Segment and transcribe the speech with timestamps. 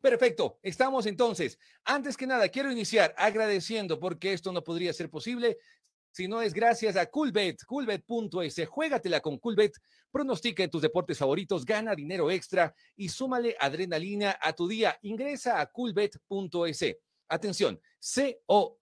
[0.00, 1.58] Perfecto, estamos entonces.
[1.84, 5.58] Antes que nada, quiero iniciar agradeciendo porque esto no podría ser posible
[6.12, 8.66] si no es gracias a Coolbet, coolbet.es.
[8.68, 9.72] Juégatela con Coolbet,
[10.10, 14.98] pronostica en tus deportes favoritos, gana dinero extra y súmale adrenalina a tu día.
[15.02, 16.96] Ingresa a coolbet.es.
[17.28, 18.80] Atención, C-O-O-L-B-E-T.es,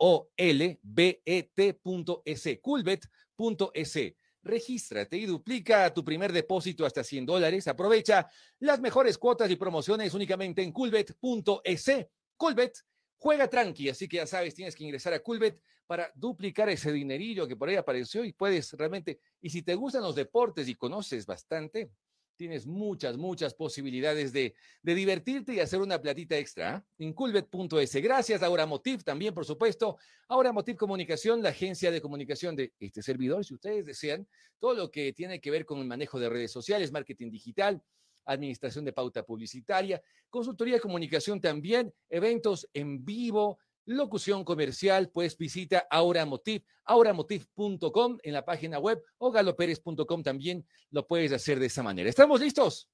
[2.62, 4.14] coolbet.es.
[4.46, 7.66] Regístrate y duplica tu primer depósito hasta 100 dólares.
[7.66, 11.90] Aprovecha las mejores cuotas y promociones únicamente en coolbet.es.
[12.36, 12.78] Coolbet,
[13.16, 17.48] juega tranqui, así que ya sabes, tienes que ingresar a Coolbet para duplicar ese dinerillo
[17.48, 21.26] que por ahí apareció y puedes realmente, y si te gustan los deportes y conoces
[21.26, 21.90] bastante,
[22.36, 26.84] tienes muchas, muchas posibilidades de, de divertirte y hacer una platita extra.
[26.98, 27.96] en Inculbet.es.
[27.96, 29.98] Gracias a Motiv también, por supuesto.
[30.28, 34.26] Ahora Motiv Comunicación, la agencia de comunicación de este servidor, si ustedes desean,
[34.58, 37.82] todo lo que tiene que ver con el manejo de redes sociales, marketing digital,
[38.26, 45.86] administración de pauta publicitaria, consultoría de comunicación también, eventos en vivo, locución comercial, pues visita
[45.90, 52.10] Auramotiv, auramotiv.com en la página web o galoperes.com también lo puedes hacer de esa manera.
[52.10, 52.88] ¿Estamos listos?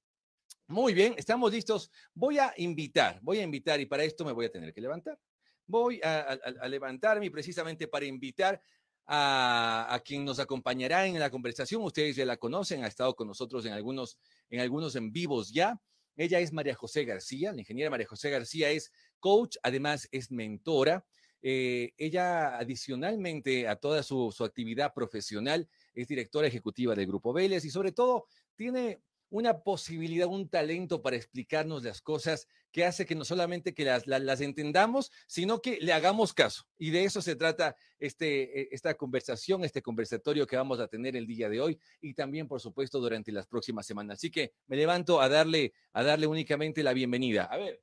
[0.67, 1.91] Muy bien, estamos listos.
[2.13, 5.19] Voy a invitar, voy a invitar y para esto me voy a tener que levantar.
[5.65, 8.61] Voy a, levantarme precisamente para invitar
[9.05, 11.81] a, a, quien nos acompañará en la conversación.
[11.83, 14.17] Ustedes ya la conocen, ha estado con nosotros en algunos,
[14.49, 15.79] en algunos en vivos ya.
[16.15, 18.91] Ella es María José García, la ingeniera María José García es
[19.23, 21.05] coach, además es mentora.
[21.41, 27.69] Eh, ella, adicionalmente a toda su, actividad profesional, es directora ejecutiva del Grupo Vélez y
[27.69, 28.25] sobre todo
[28.57, 33.85] tiene una posibilidad, un talento para explicarnos las cosas que hace que no solamente que
[33.85, 36.65] las, las, entendamos, sino que le hagamos caso.
[36.77, 41.15] Y de eso se trata este, e, esta conversación, este conversatorio que vamos a tener
[41.15, 44.15] el día de hoy y también, por supuesto, durante las próximas semanas.
[44.19, 47.45] Así que me levanto a darle, a darle únicamente la bienvenida.
[47.45, 47.81] A ver.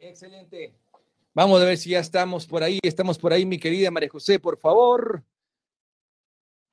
[0.00, 0.74] Excelente.
[1.34, 2.78] Vamos a ver si ya estamos por ahí.
[2.82, 5.22] Estamos por ahí, mi querida María José, por favor.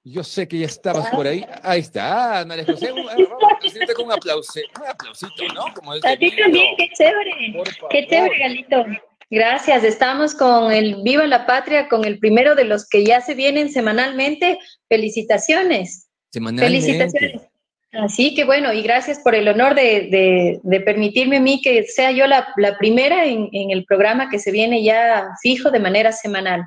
[0.04, 1.46] Yo sé que ya estabas por ahí.
[1.62, 2.92] Ahí está, María José.
[2.92, 5.66] Vamos a con un aplauso, un aplausito, ¿no?
[5.76, 7.64] Como a ti también, qué chévere.
[7.90, 8.86] Qué chévere, Galito.
[9.30, 9.84] Gracias.
[9.84, 13.72] Estamos con el Viva la Patria, con el primero de los que ya se vienen
[13.72, 14.58] semanalmente.
[14.88, 16.10] Felicitaciones.
[16.32, 16.82] Semanalmente.
[16.82, 17.49] Felicitaciones.
[17.92, 22.28] Así que bueno, y gracias por el honor de, permitirme a mí que sea yo
[22.28, 26.64] la, primera en, el programa que se viene ya fijo de manera semanal.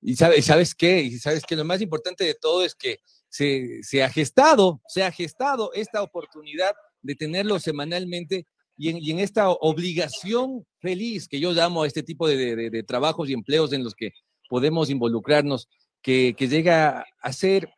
[0.00, 1.02] Y sabes, ¿sabes qué?
[1.02, 5.12] Y sabes que lo más importante de todo es que se, ha gestado, se ha
[5.12, 6.72] gestado esta oportunidad
[7.02, 8.46] de tenerlo semanalmente
[8.78, 13.72] y en, esta obligación feliz que yo llamo a este tipo de, trabajos y empleos
[13.74, 14.12] en los que
[14.48, 15.68] podemos involucrarnos,
[16.00, 17.70] que, que llega a ser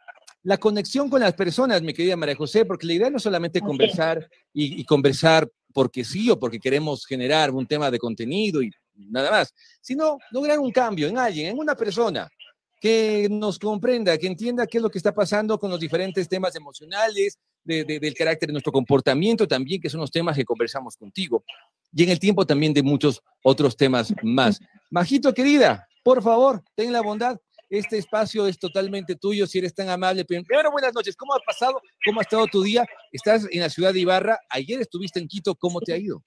[0.45, 3.61] la conexión con las personas, mi querida María José, porque la idea no es solamente
[3.61, 9.31] conversar y, conversar porque sí o porque queremos generar un tema de contenido y nada
[9.31, 12.29] más, sino lograr un cambio en alguien, en una persona
[12.79, 16.55] que nos comprenda, que entienda qué es lo que está pasando con los diferentes temas
[16.55, 21.43] emocionales, del carácter de nuestro comportamiento también, que son los temas que conversamos contigo,
[21.95, 24.61] y en el tiempo también de muchos otros temas más.
[24.91, 27.39] Majito, querida, por favor, ten la bondad
[27.71, 30.25] este espacio es totalmente tuyo, si eres tan amable.
[30.25, 31.17] Primero, buenas noches.
[31.17, 31.81] ¿Cómo ha pasado?
[32.05, 32.85] ¿Cómo ha estado tu día?
[33.13, 34.39] Estás en la ciudad de Ibarra.
[34.51, 35.55] Ayer estuviste en Quito.
[35.55, 36.23] ¿Cómo te ha ido?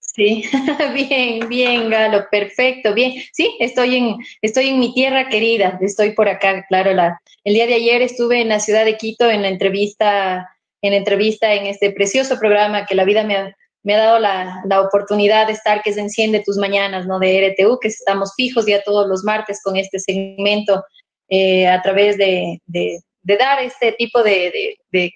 [0.00, 0.44] Sí,
[0.94, 3.22] bien, bien, Galo, perfecto, bien.
[3.32, 6.92] Sí, estoy en, estoy en mi tierra querida, estoy por acá, claro.
[6.92, 10.48] La, el día de ayer estuve en la ciudad de Quito en la entrevista,
[10.82, 14.62] en entrevista en este precioso programa que la vida me ha, me ha dado la,
[14.66, 17.18] la, oportunidad de estar, que se enciende tus mañanas, ¿no?
[17.18, 20.84] De RTU, que estamos fijos ya todos los martes con este segmento
[21.28, 25.12] eh, a través de, de, dar este tipo de, de,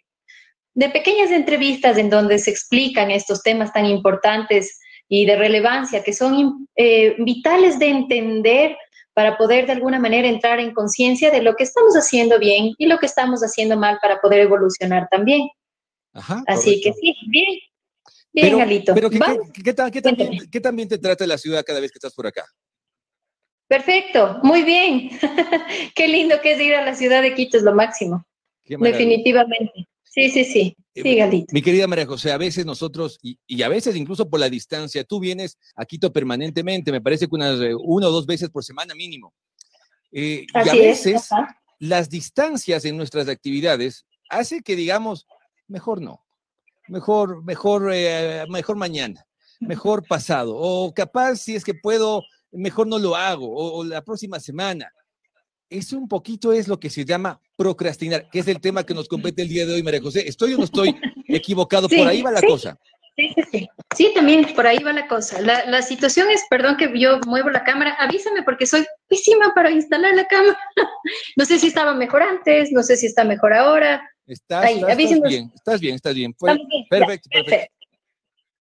[0.75, 6.13] de, pequeñas entrevistas en donde se explican estos temas tan importantes y de relevancia que
[6.13, 8.77] son eh, vitales de entender
[9.13, 12.87] para poder de alguna manera entrar en conciencia de lo que estamos haciendo bien y
[12.87, 15.49] lo que estamos haciendo mal para poder evolucionar también.
[16.13, 17.59] Ajá, Así que sí, bien,
[18.35, 18.95] Bien, Galito.
[18.95, 19.09] Pero
[20.51, 22.45] ¿qué, también te trata la ciudad cada vez que estás por acá?
[23.69, 25.11] Perfecto, muy bien.
[25.95, 28.27] qué lindo que es ir a la ciudad de Quito, es lo máximo.
[28.65, 29.89] Definitivamente.
[30.03, 30.77] Sí, sí, sí.
[30.95, 31.47] Eh, sí, Galito.
[31.53, 35.21] Mi querida María José, a veces nosotros, y, a veces incluso por la distancia, tú
[35.21, 38.97] vienes a Quito permanentemente, me parece que unas eh, una o dos veces por semana
[38.97, 39.33] mínimo.
[40.11, 41.29] Eh, y a veces
[41.79, 45.27] las distancias en nuestras actividades hace que digamos,
[45.69, 46.24] mejor no
[46.89, 49.25] mejor, mejor, eh, mejor mañana,
[49.61, 52.23] mejor pasado, o capaz si es que puedo,
[52.53, 54.91] mejor no lo hago, o, la próxima semana.
[55.71, 58.29] Eso un poquito es lo que se llama procrastinar?
[58.31, 60.29] Que es el tema que nos compete el día de hoy, María José.
[60.29, 60.95] ¿Estoy o no estoy
[61.29, 61.89] equivocado?
[61.89, 62.79] por ahí va la cosa.
[63.17, 63.69] Sí, sí, sí.
[63.97, 65.41] Sí, también por ahí va la cosa.
[65.41, 69.71] La, la, situación es, perdón que yo muevo la cámara, avísame porque soy pésima para
[69.71, 70.59] instalar la cámara.
[71.37, 74.03] no sé si estaba mejor antes, no sé si está mejor ahora.
[74.27, 76.35] Estás, ahí, estás, bien, estás bien, estás bien.
[76.89, 77.75] perfecto, perfecto.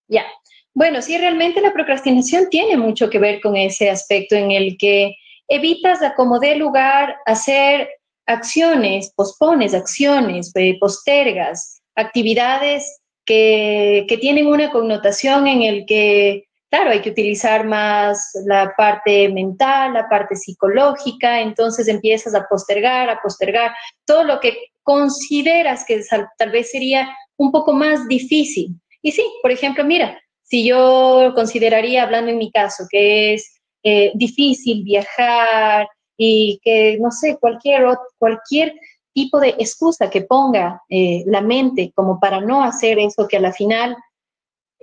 [0.07, 0.25] Ya.
[0.73, 5.15] Bueno, sí, realmente la procrastinación tiene mucho que ver con ese aspecto en el que
[5.47, 7.89] evitas a como dé lugar hacer
[8.25, 16.89] acciones, pospones acciones, eh, postergas actividades que, que, tienen una connotación en el que, claro,
[16.89, 23.21] hay que utilizar más la parte mental, la parte psicológica, entonces empiezas a postergar, a
[23.21, 23.73] postergar
[24.07, 26.01] todo lo que consideras que
[26.35, 28.71] tal vez sería un poco más difícil.
[29.03, 34.11] Y sí, por ejemplo, mira, si yo consideraría, hablando en mi caso, que es eh,
[34.15, 35.87] difícil viajar
[36.17, 37.85] y que, no sé, cualquier,
[38.17, 38.73] cualquier
[39.13, 43.41] tipo de excusa que ponga eh, la mente como para no hacer eso que a
[43.41, 43.95] la final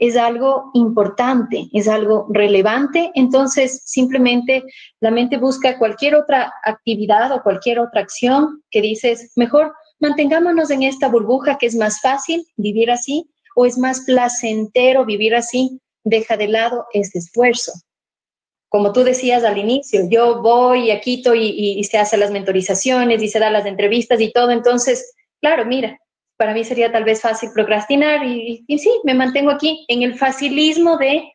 [0.01, 4.65] es algo importante, es algo relevante, entonces simplemente
[4.99, 10.85] la mente busca cualquier otra actividad o cualquier otra acción que dices, mejor mantengámonos en
[10.85, 16.39] esta burbuja que es más fácil vivir así o es más placentero vivir así, deja
[16.39, 17.73] de lado ese esfuerzo.
[18.71, 23.29] Como tú decías al inicio, yo voy a Quito y, se hacen las mentorizaciones y
[23.29, 25.13] se dan las entrevistas y todo, entonces,
[25.43, 25.99] claro, mira,
[26.41, 30.97] para mí sería tal vez fácil procrastinar y, sí, me mantengo aquí en el facilismo
[30.97, 31.35] de,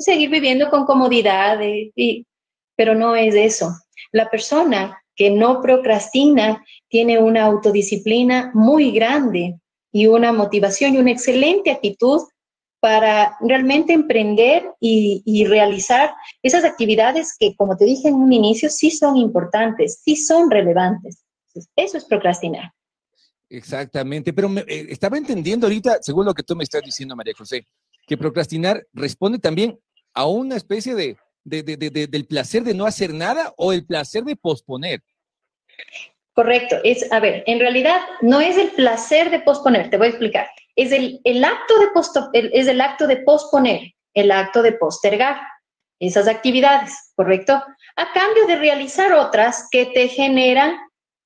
[0.00, 1.60] seguir viviendo con comodidad,
[2.74, 3.70] pero no es eso.
[4.10, 9.54] La persona que no procrastina tiene una autodisciplina muy grande
[9.92, 12.20] y una motivación y una excelente actitud
[12.80, 18.90] para realmente emprender y, realizar esas actividades que, como te dije en un inicio, sí
[18.90, 21.22] son importantes, sí son relevantes.
[21.76, 22.72] Eso es procrastinar.
[23.50, 27.66] Exactamente, pero eh, estaba entendiendo ahorita, según lo que tú me estás diciendo, María José,
[28.06, 29.78] que procrastinar responde también
[30.14, 35.00] a una especie de, del placer de no hacer nada o el placer de posponer.
[36.32, 40.10] Correcto, es, a ver, en realidad no es el placer de posponer, te voy a
[40.10, 44.72] explicar, es el, el acto, de posto, es el acto de posponer, el acto de
[44.72, 45.36] postergar
[46.00, 47.52] esas actividades, ¿correcto?
[47.96, 50.76] A cambio de realizar otras que te generan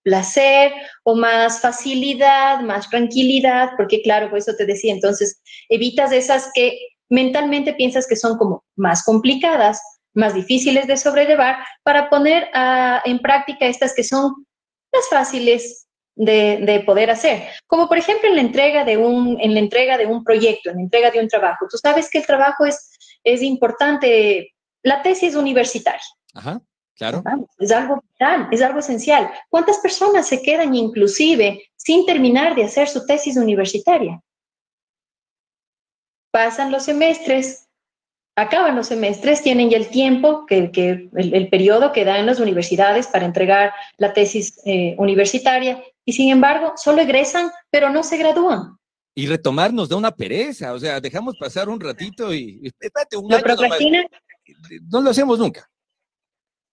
[0.09, 0.73] placer
[1.05, 6.79] o más facilidad, más tranquilidad, porque claro, por eso te decía, entonces evitas esas que
[7.11, 9.81] mentalmente piensas que son como más complicadas,
[10.15, 12.49] más difíciles de sobrellevar, para poner
[13.05, 14.33] en práctica estas que son
[14.95, 17.43] más fáciles de, poder hacer.
[17.67, 20.77] Como por ejemplo en la entrega de un, en la entrega de un proyecto, en
[20.77, 21.67] la entrega de un trabajo.
[21.71, 26.01] Tú sabes que el trabajo es, es importante, la tesis universitaria.
[26.35, 26.61] Ajá,
[26.99, 27.23] claro.
[27.59, 29.31] Es algo vital, es algo esencial.
[29.49, 34.21] ¿Cuántas personas se quedan inclusive sin terminar de hacer su tesis universitaria?
[36.31, 37.69] Pasan los semestres,
[38.37, 43.07] acaban los semestres, tienen ya el tiempo, que, que el, periodo que dan las universidades
[43.07, 48.79] para entregar la tesis eh, universitaria, y sin embargo, solo egresan, pero no se gradúan.
[49.15, 53.29] Y retomar nos da una pereza, o sea, dejamos pasar un ratito y espérate un
[53.29, 54.07] ¿Lo procrastina?
[54.89, 55.69] No lo hacemos nunca.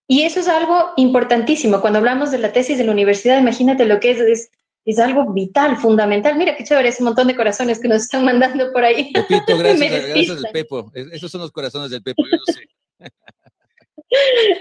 [0.08, 1.82] Y eso es algo importantísimo.
[1.82, 4.50] Cuando hablamos de la tesis de la universidad, imagínate lo que es, es
[4.86, 6.38] es algo vital, fundamental.
[6.38, 9.12] Mira qué chévere ese montón de corazones que nos están mandando por ahí.
[9.12, 10.92] Pepito, gracias, gracias al Pepo.
[10.94, 12.68] Esos son los corazones del Pepo, yo lo sé.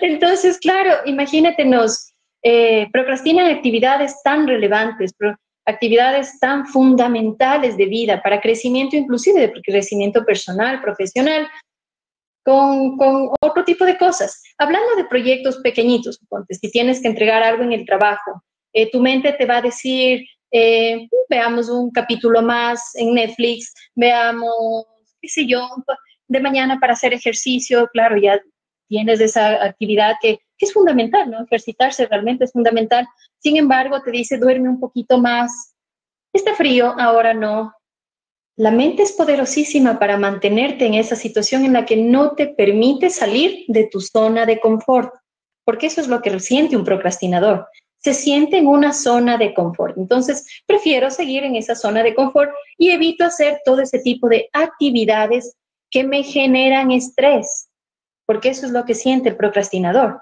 [0.01, 5.13] Entonces, claro, imagínate, nos eh, procrastinan actividades tan relevantes,
[5.67, 11.47] actividades tan fundamentales de vida para crecimiento, inclusive de crecimiento personal, profesional,
[12.45, 14.43] con, otro tipo de cosas.
[14.59, 16.21] Hablando de proyectos pequeñitos,
[16.51, 20.25] si tienes que entregar algo en el trabajo, eh, tu mente te va a decir,
[20.53, 24.85] eh, veamos un capítulo más en Netflix, veamos,
[25.21, 25.69] qué sé yo,
[26.29, 28.41] de mañana para hacer ejercicio, claro, ya
[28.89, 31.45] tienes esa actividad que, es fundamental, ¿no?
[31.45, 33.07] Ejercitarse realmente es fundamental.
[33.39, 35.75] Sin embargo, te dice, duerme un poquito más,
[36.33, 37.71] está frío, ahora no.
[38.57, 43.11] La mente es poderosísima para mantenerte en esa situación en la que no te permite
[43.11, 45.13] salir de tu zona de confort,
[45.65, 47.67] porque eso es lo que siente un procrastinador
[48.05, 49.97] se siente en una zona de confort.
[49.97, 54.51] Entonces, prefiero seguir en esa zona de confort y evito hacer todo ese tipo de
[54.53, 55.57] actividades
[55.91, 57.71] que me generan estrés,
[58.27, 60.21] porque eso es lo que siente el procrastinador.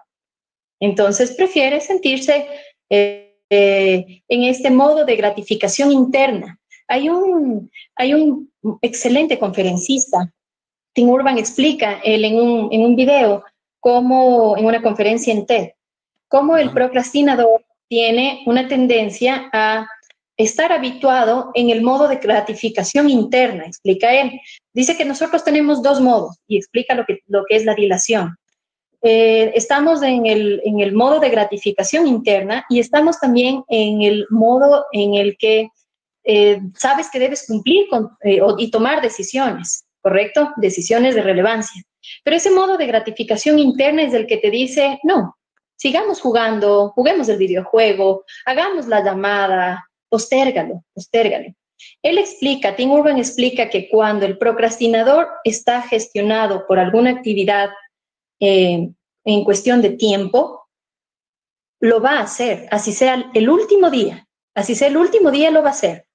[0.80, 2.46] Entonces, prefiere sentirse
[2.88, 6.60] eh, eh, en este modo de gratificación interna.
[6.92, 10.30] Hay un, hay un excelente conferencista,
[10.92, 13.42] Tim Urban explica él en un, en un video,
[13.80, 15.70] cómo en una conferencia en TED,
[16.28, 19.86] cómo el procrastinador tiene una tendencia a
[20.36, 24.38] estar habituado en el modo de gratificación interna, explica él.
[24.74, 28.36] Dice que nosotros tenemos dos modos y explica lo que, lo que es la dilación.
[29.00, 34.26] Eh, estamos en el, en el modo de gratificación interna y estamos también en el
[34.28, 35.70] modo en el que
[36.24, 40.52] eh, sabes que debes cumplir con, eh, y tomar decisiones, ¿correcto?
[40.56, 41.82] Decisiones de relevancia.
[42.24, 45.36] Pero ese modo de gratificación interna es el que te dice, no,
[45.76, 51.54] sigamos jugando, juguemos el videojuego, hagamos la llamada, postérgalo, postérgalo.
[52.02, 57.70] Él explica, Tim Urban explica que cuando el procrastinador está gestionado por alguna actividad
[58.40, 58.90] eh,
[59.24, 60.68] en cuestión de tiempo,
[61.80, 65.62] lo va a hacer, así sea el último día, así sea el último día lo
[65.62, 66.06] va a hacer.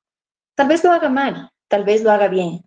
[0.57, 2.61] Tal vez lo haga mal, tal vez lo haga bien,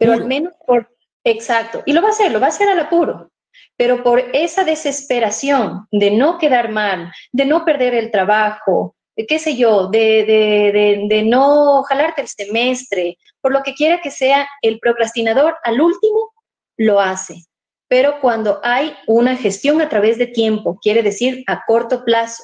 [0.00, 2.80] pero al menos por, exacto, y lo va a hacer, lo va a hacer al
[2.80, 3.30] apuro,
[3.76, 8.96] pero por esa desesperación de no quedar mal, de no perder el trabajo,
[9.28, 14.80] qué sé yo, de, no jalarte el semestre, por lo que quiera que sea, el
[14.80, 16.32] procrastinador al último
[16.76, 17.44] lo hace.
[17.88, 22.42] Pero cuando hay una gestión a través de tiempo, quiere decir a corto plazo,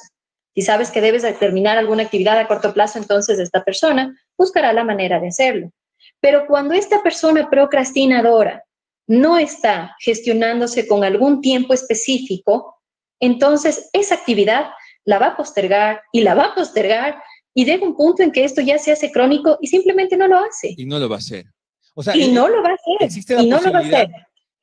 [0.55, 4.83] si sabes que debes terminar alguna actividad a corto plazo, entonces esta persona buscará la
[4.83, 5.71] manera de hacerlo.
[6.19, 8.63] Pero cuando esta persona procrastinadora
[9.07, 12.77] no está gestionándose con algún tiempo específico,
[13.19, 14.71] entonces esa actividad
[15.05, 17.21] la va a postergar y la va a postergar
[17.53, 20.39] y llega un punto en que esto ya se hace crónico y simplemente no lo
[20.39, 20.73] hace.
[20.75, 21.45] Y no lo va a hacer.
[21.93, 23.07] O sea, y no lo va a hacer.
[23.07, 24.07] Existe la posibilidad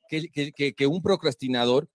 [0.09, 1.87] Que, que, un procrastinador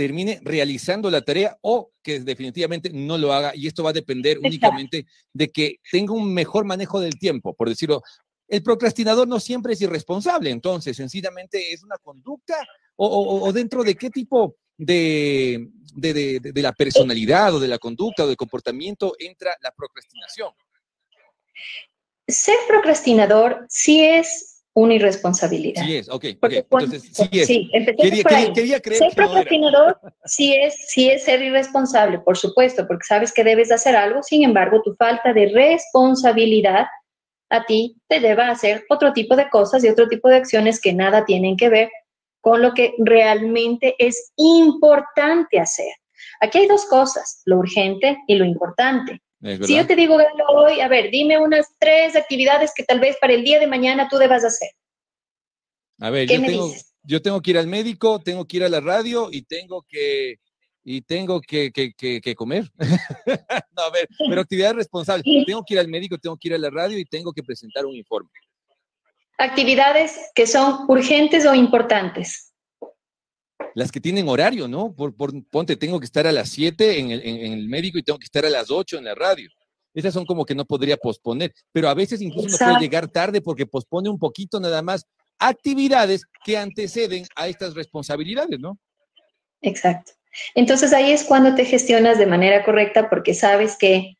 [0.00, 3.52] termine realizando la tarea o que definitivamente no lo haga.
[3.54, 7.68] Y esto va a depender únicamente de que tenga un mejor manejo del tiempo, por
[7.68, 8.00] decirlo.
[8.48, 12.56] El procrastinador no siempre es irresponsable, entonces, sencillamente es una conducta
[12.96, 18.26] o, o dentro de qué tipo de, de, la personalidad o de la conducta o
[18.26, 20.50] del comportamiento entra la procrastinación.
[22.26, 25.84] Ser procrastinador sí es una irresponsabilidad.
[25.84, 26.24] Sí es, ok.
[26.42, 27.46] Entonces, sí es.
[27.46, 27.70] Sí,
[28.54, 33.44] quería, creer ser procrastinador sí, es, sí es ser irresponsable, por supuesto, porque sabes que
[33.44, 36.86] debes hacer algo, sin embargo, tu falta de responsabilidad
[37.50, 40.80] a ti te lleva a hacer otro tipo de cosas y otro tipo de acciones
[40.80, 41.90] que nada tienen que ver
[42.40, 45.92] con lo que realmente es importante hacer.
[46.40, 49.20] Aquí hay dos cosas, lo urgente y lo importante.
[49.42, 50.18] Si yo te digo
[50.48, 54.06] hoy, a ver, dime unas tres actividades que tal vez para el día de mañana
[54.10, 54.70] tú debas hacer.
[55.98, 58.80] A ver, yo tengo, yo tengo que ir al médico, tengo que ir a la
[58.80, 60.36] radio y tengo que
[60.82, 62.70] y tengo que, que, comer.
[63.76, 65.22] no, a ver, pero actividad responsable.
[65.46, 67.86] Tengo que ir al médico, tengo que ir a la radio y tengo que presentar
[67.86, 68.30] un informe
[69.40, 72.49] actividades que son urgentes o importantes.
[73.74, 74.92] Las que tienen horario, ¿no?
[74.94, 75.14] Por,
[75.48, 78.50] ponte, tengo que estar a las 7 en el, médico y tengo que estar a
[78.50, 79.48] las 8 en la radio.
[79.94, 83.40] Esas son como que no podría posponer, pero a veces incluso no puede llegar tarde
[83.40, 85.04] porque pospone un poquito nada más
[85.38, 88.78] actividades que anteceden a estas responsabilidades, ¿no?
[89.62, 90.12] Exacto.
[90.54, 94.16] Entonces ahí es cuando te gestionas de manera correcta porque sabes que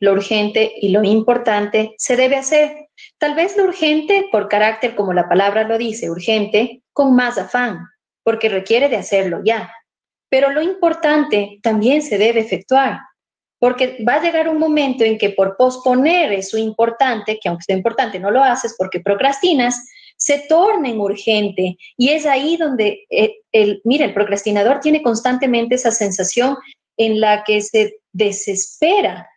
[0.00, 2.88] lo urgente y lo importante se debe hacer.
[3.18, 7.86] Tal vez lo urgente, por carácter como la palabra lo dice, urgente, con más afán,
[8.22, 9.72] porque requiere de hacerlo ya.
[10.28, 13.00] Pero lo importante también se debe efectuar,
[13.58, 17.76] porque va a llegar un momento en que por posponer eso importante, que aunque sea
[17.76, 19.84] importante no lo haces porque procrastinas,
[20.16, 21.76] se torna en urgente.
[21.96, 26.56] Y es ahí donde, eh, el, el procrastinador tiene constantemente esa sensación
[26.96, 29.28] en la que se desespera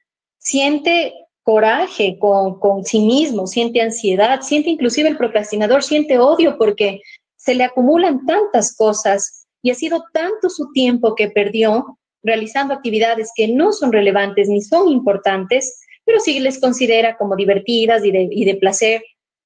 [0.45, 7.01] siente coraje con, con sí mismo, siente ansiedad, siente inclusive el procrastinador, siente odio porque
[7.45, 13.31] se le acumulan tantas cosas y ha sido tanto su tiempo que perdió realizando actividades
[13.35, 18.27] que no son relevantes ni son importantes, pero sí les considera como divertidas y de,
[18.31, 19.03] y de placer.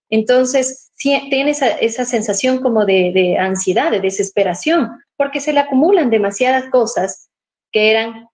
[0.10, 6.10] Entonces, tiene esa, esa sensación como de, de, ansiedad, de desesperación, porque se le acumulan
[6.10, 7.30] demasiadas cosas
[7.72, 8.28] que eran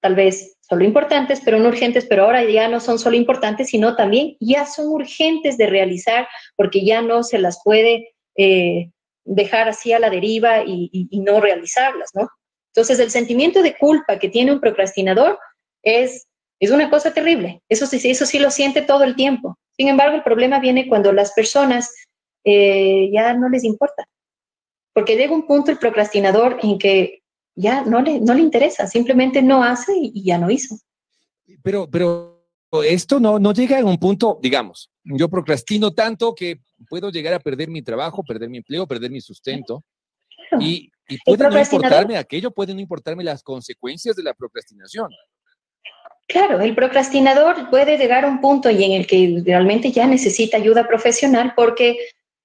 [0.00, 3.94] tal vez solo importantes, pero no urgentes, pero ahora ya no son solo importantes, sino
[3.94, 6.26] también ya son urgentes de realizar
[6.56, 8.90] porque ya no se las puede eh,
[9.24, 12.28] dejar así a la deriva y, no realizarlas, ¿no?
[12.74, 15.38] Entonces, el sentimiento de culpa que tiene un procrastinador
[15.82, 16.26] es,
[16.58, 17.62] es una cosa terrible.
[17.68, 19.58] Eso sí, eso sí lo siente todo el tiempo.
[19.76, 21.90] Sin embargo, el problema viene cuando las personas
[22.44, 24.06] eh, ya no les importa.
[24.94, 27.22] Porque llega un punto el procrastinador en que
[27.54, 30.76] ya no le, no le interesa, simplemente no hace y, ya no hizo.
[31.62, 32.31] Pero, pero
[32.82, 37.40] esto no, no llega a un punto, digamos, yo procrastino tanto que puedo llegar a
[37.40, 39.84] perder mi trabajo, perder mi empleo, perder mi sustento.
[40.60, 45.10] Y, y puede no importarme aquello, puede no importarme las consecuencias de la procrastinación.
[46.28, 50.56] Claro, el procrastinador puede llegar a un punto y en el que realmente ya necesita
[50.56, 51.98] ayuda profesional porque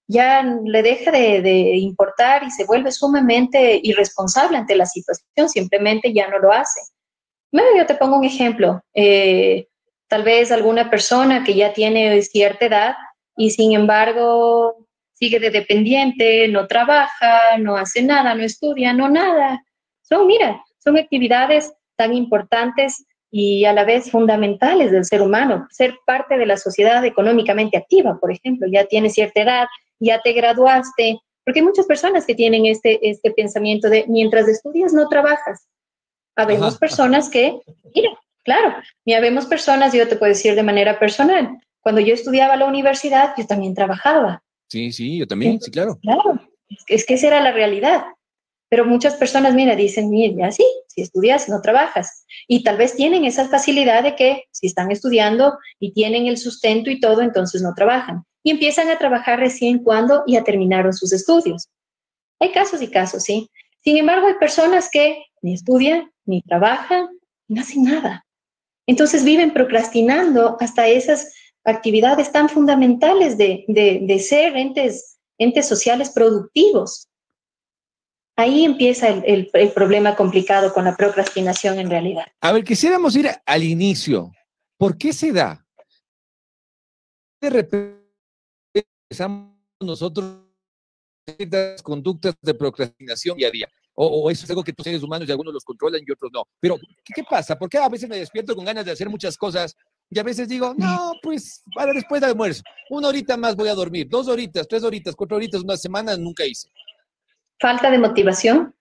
[0.08, 6.30] ya le deja de, importar y se vuelve sumamente irresponsable ante la situación, simplemente ya
[6.30, 6.80] no lo hace.
[7.52, 8.82] Bueno, yo te pongo un ejemplo.
[8.94, 9.68] Eh,
[10.08, 12.96] tal vez alguna persona que ya tiene cierta edad
[13.36, 19.64] y sin embargo sigue de dependiente, no trabaja, no hace nada, no estudia, no nada.
[20.02, 25.68] Son, mira, son actividades tan importantes y a la vez fundamentales del ser humano.
[25.72, 29.68] Ser parte de la sociedad económicamente activa, por ejemplo, ya tienes cierta edad,
[30.00, 34.94] ya te graduaste, porque hay muchas personas que tienen este, este pensamiento de mientras estudias
[34.94, 35.68] no trabajas.
[36.36, 37.60] Habemos personas que,
[37.96, 38.12] mira,
[38.48, 38.74] claro,
[39.04, 43.34] y habemos personas, yo te puedo decir de manera personal, cuando yo estudiaba la universidad,
[43.38, 44.42] yo también trabajaba.
[44.70, 46.00] Sí, sí, yo también, sí, claro.
[46.02, 46.40] Claro,
[46.88, 48.06] es que esa era la realidad.
[48.70, 52.26] Pero muchas personas, mira, dicen, mira, sí, si estudias, no trabajas.
[52.48, 56.90] Y tal vez tienen esa facilidad de que si están estudiando y tienen el sustento
[56.90, 58.24] y todo, entonces no trabajan.
[58.44, 61.68] Y empiezan a trabajar recién cuando ya terminaron sus estudios.
[62.40, 63.50] Hay casos y casos, sí.
[63.84, 67.08] Sin embargo, hay personas que ni estudian, ni trabajan,
[67.48, 68.26] no hacen nada.
[68.88, 71.34] Entonces viven procrastinando hasta esas
[71.66, 77.10] actividades tan fundamentales de, de, ser entes, entes sociales productivos.
[78.38, 82.28] Ahí empieza el, el, problema complicado con la procrastinación en realidad.
[82.40, 84.32] A ver, quisiéramos ir al inicio.
[84.78, 85.66] ¿Por qué se da?
[87.42, 88.08] De repente
[88.74, 90.48] empezamos nosotros
[91.84, 93.68] conductas de procrastinación día a día.
[94.00, 96.44] O, eso es algo que los seres humanos y algunos los controlan y otros no.
[96.60, 97.58] Pero, ¿qué, pasa?
[97.58, 99.76] ¿Por qué a veces me despierto con ganas de hacer muchas cosas
[100.10, 102.62] y a veces digo, no, pues para después del almuerzo,
[102.92, 106.46] una horita más voy a dormir, dos horitas, tres horitas, cuatro horitas, una semana nunca
[106.46, 106.70] hice?
[107.60, 108.76] falta de motivación,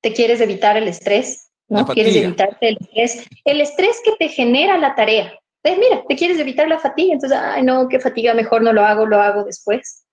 [0.00, 1.86] te quieres evitar el estrés, ¿no?
[1.86, 5.32] Quieres evitarte el estrés, el estrés que te genera la tarea.
[5.64, 9.06] mira, te quieres evitar la fatiga, entonces, ay, no, qué fatiga, mejor no lo hago,
[9.06, 10.04] lo hago después.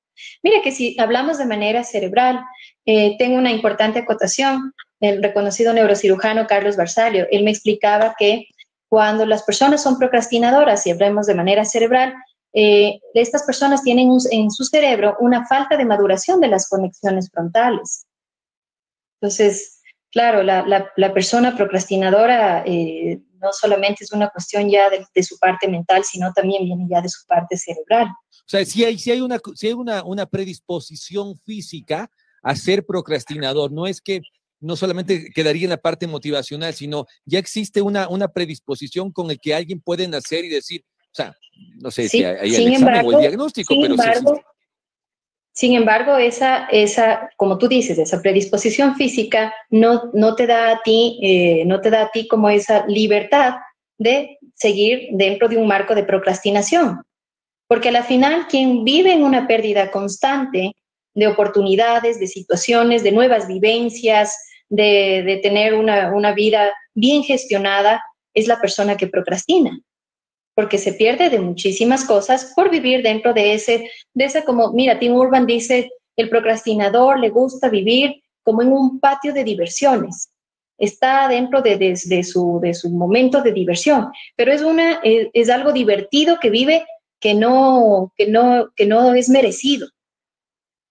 [0.43, 2.43] Mira que si hablamos de manera cerebral,
[2.85, 4.73] eh, tengo una importante acotación.
[4.99, 8.45] El reconocido neurocirujano Carlos Barsalio, él me explicaba que
[8.89, 12.13] cuando las personas son procrastinadoras, y hablamos de manera cerebral,
[12.53, 18.05] eh, estas personas tienen en su cerebro una falta de maduración de las conexiones frontales.
[19.19, 25.67] Entonces, claro, la, persona procrastinadora eh, no solamente es una cuestión ya de, su parte
[25.67, 28.07] mental, sino también viene ya de su parte cerebral.
[28.45, 32.11] O sea, si hay, si hay, una, si hay una, una predisposición física
[32.43, 34.21] a ser procrastinador, no es que
[34.59, 39.39] no solamente quedaría en la parte motivacional, sino ya existe una, una predisposición con el
[39.39, 41.35] que alguien puede nacer y decir, o sea,
[41.81, 44.41] no sé si hay el examen o el diagnóstico, pero sí
[45.53, 50.81] Sin embargo, esa, esa, como tú dices, esa predisposición física no, no, te da a
[50.83, 53.55] ti, eh, no te da a ti como esa libertad
[53.97, 57.01] de seguir dentro de un marco de procrastinación.
[57.67, 60.73] Porque al final, quien vive en una pérdida constante
[61.13, 64.37] de oportunidades, de situaciones, de nuevas vivencias,
[64.69, 69.79] de, de tener una, una vida bien gestionada, es la persona que procrastina
[70.55, 74.97] porque se pierde de muchísimas cosas por vivir dentro de ese, de ese como, mira,
[74.97, 80.29] Tim Urban dice, el procrastinador le gusta vivir como en un patio de diversiones.
[80.77, 86.37] Está dentro de, su, de su momento de diversión, pero es, una, es, algo divertido
[86.39, 86.85] que vive
[87.25, 89.87] que no, que, no, que no es merecido.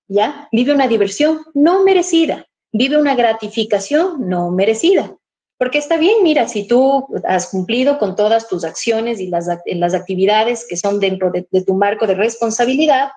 [0.08, 0.48] ¿Ya?
[0.50, 5.16] Vive una diversión no merecida, vive una gratificación no merecida.
[5.58, 9.94] Porque está bien, mira, si tú has cumplido con todas tus acciones y las, las
[9.94, 13.10] actividades que son dentro de, tu marco de responsabilidad,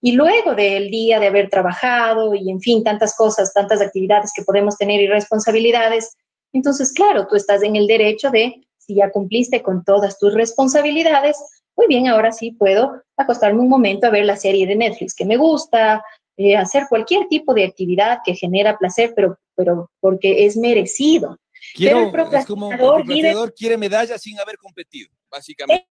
[0.00, 4.42] y luego del día de haber trabajado y, en fin, tantas cosas, tantas actividades que
[4.42, 6.16] podemos tener y responsabilidades,
[6.54, 11.36] entonces, claro, tú estás en el derecho de, si ya cumpliste con todas tus responsabilidades,
[11.76, 15.24] muy bien, ahora sí puedo acostarme un momento a ver la serie de Netflix que
[15.24, 16.04] me gusta,
[16.36, 21.38] eh, hacer cualquier tipo de actividad que genera placer, pero, pero porque es merecido.
[21.74, 25.88] Quiero, el procrastinador, es como quiere medalla sin haber competido, básicamente.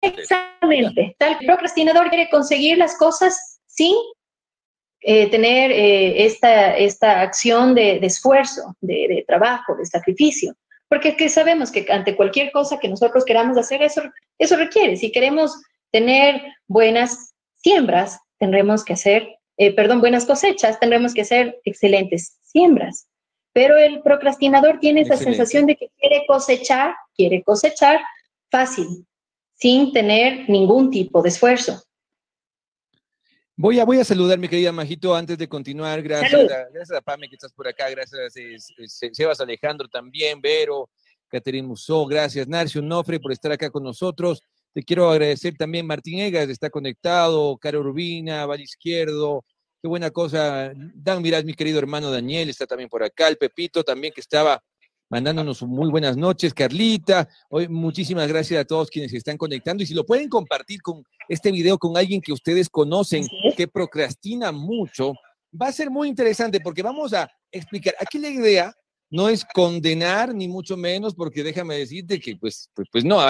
[0.00, 1.16] Exactamente.
[1.18, 3.94] El procrastinador quiere conseguir las cosas sin
[5.00, 10.54] eh, tener eh, esta, esta acción de, esfuerzo, de, trabajo, de sacrificio.
[10.94, 14.00] Porque que sabemos que ante cualquier cosa que nosotros queramos hacer, eso,
[14.38, 14.96] eso requiere.
[14.96, 19.26] Si queremos tener buenas siembras, tendremos que hacer,
[19.56, 23.08] eh, perdón, buenas cosechas, tendremos que hacer excelentes siembras.
[23.52, 27.98] Pero el procrastinador tiene esa sensación de que quiere cosechar, quiere cosechar
[28.48, 29.04] fácil,
[29.54, 31.82] sin tener ningún tipo de esfuerzo.
[33.56, 36.02] Voy a, voy a saludar, mi querida Majito, antes de continuar.
[36.02, 40.90] Gracias, a, gracias a Pame que estás por acá, gracias a Sebas Alejandro también, Vero,
[41.28, 42.48] Caterina Musó, gracias.
[42.48, 44.42] Narcio Nofre por estar acá con nosotros.
[44.72, 49.44] Te quiero agradecer también Martín Egas, está conectado, Caro Urbina, Valle Izquierdo,
[49.80, 50.72] qué buena cosa.
[50.74, 54.60] Dan Mirás, mi querido hermano Daniel, está también por acá, el Pepito también que estaba
[55.14, 57.28] mandándonos muy buenas noches, Carlita.
[57.48, 61.04] Hoy muchísimas gracias a todos quienes se están conectando y si lo pueden compartir con
[61.28, 63.24] este video con alguien que ustedes conocen,
[63.56, 65.14] que procrastina mucho,
[65.54, 67.94] va a ser muy interesante porque vamos a explicar.
[68.00, 68.74] Aquí la idea
[69.08, 73.20] no es condenar ni mucho menos, porque déjame decirte que pues, pues, pues no,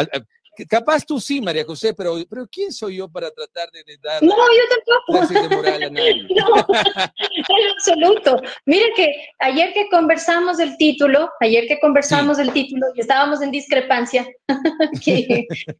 [0.68, 4.34] Capaz tú sí, María José, pero, pero ¿quién soy yo para tratar de, dar no,
[4.36, 4.62] yo
[5.06, 5.48] tampoco.
[5.48, 6.22] de moral a nadie?
[6.34, 8.42] no, en absoluto.
[8.66, 13.50] Mire que ayer que conversamos del título, ayer que conversamos del título y estábamos en
[13.50, 14.26] discrepancia,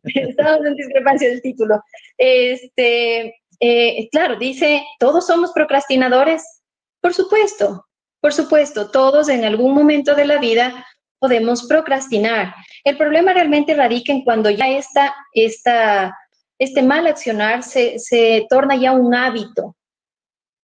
[0.04, 1.80] estábamos en discrepancia del título,
[2.18, 6.62] este, eh, claro, dice, todos somos procrastinadores.
[7.00, 7.86] Por supuesto,
[8.20, 10.86] por supuesto, todos en algún momento de la vida
[11.24, 12.54] podemos procrastinar.
[12.84, 16.14] El problema realmente radica en cuando ya esta, esta,
[16.58, 19.74] este mal accionar se, se torna ya un hábito,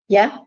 [0.06, 0.44] ¿ya?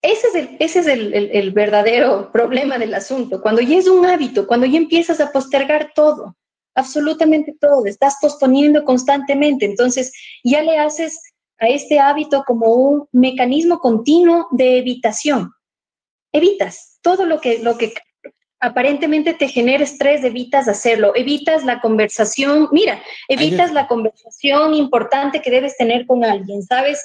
[0.00, 4.06] Ese es, el, ese es el, el, verdadero problema del asunto, cuando ya es un
[4.06, 6.36] hábito, cuando ya empiezas a postergar todo,
[6.76, 10.12] absolutamente todo, estás posponiendo constantemente, entonces
[10.44, 11.20] ya le haces
[11.58, 15.50] a este hábito como un mecanismo continuo de evitación.
[16.30, 17.92] Evitas todo lo que, lo que
[18.62, 25.50] aparentemente te genera estrés, evitas hacerlo, evitas la conversación, mira, evitas la conversación importante que
[25.50, 27.02] debes tener con alguien, ¿sabes?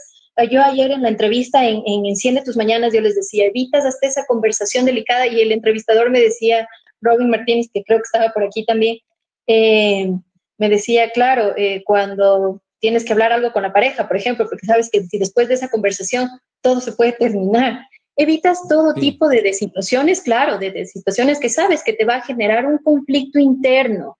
[0.51, 4.25] Yo ayer en la entrevista en, Enciende tus Mañanas, yo les decía, evitas hasta esa
[4.27, 6.69] conversación delicada y el entrevistador me decía,
[7.01, 8.99] Robin Martínez, que creo que estaba por aquí también,
[9.47, 10.11] eh,
[10.59, 14.67] me decía, claro, eh, cuando tienes que hablar algo con la pareja, por ejemplo, porque
[14.67, 16.29] sabes que si después de esa conversación
[16.61, 17.79] todo se puede terminar
[18.17, 22.65] evitas todo tipo de, situaciones, claro, de, situaciones que sabes que te va a generar
[22.65, 24.17] un conflicto interno.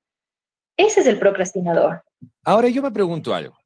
[0.78, 2.04] Ese es el procrastinador.
[2.44, 3.58] Ahora yo me pregunto algo.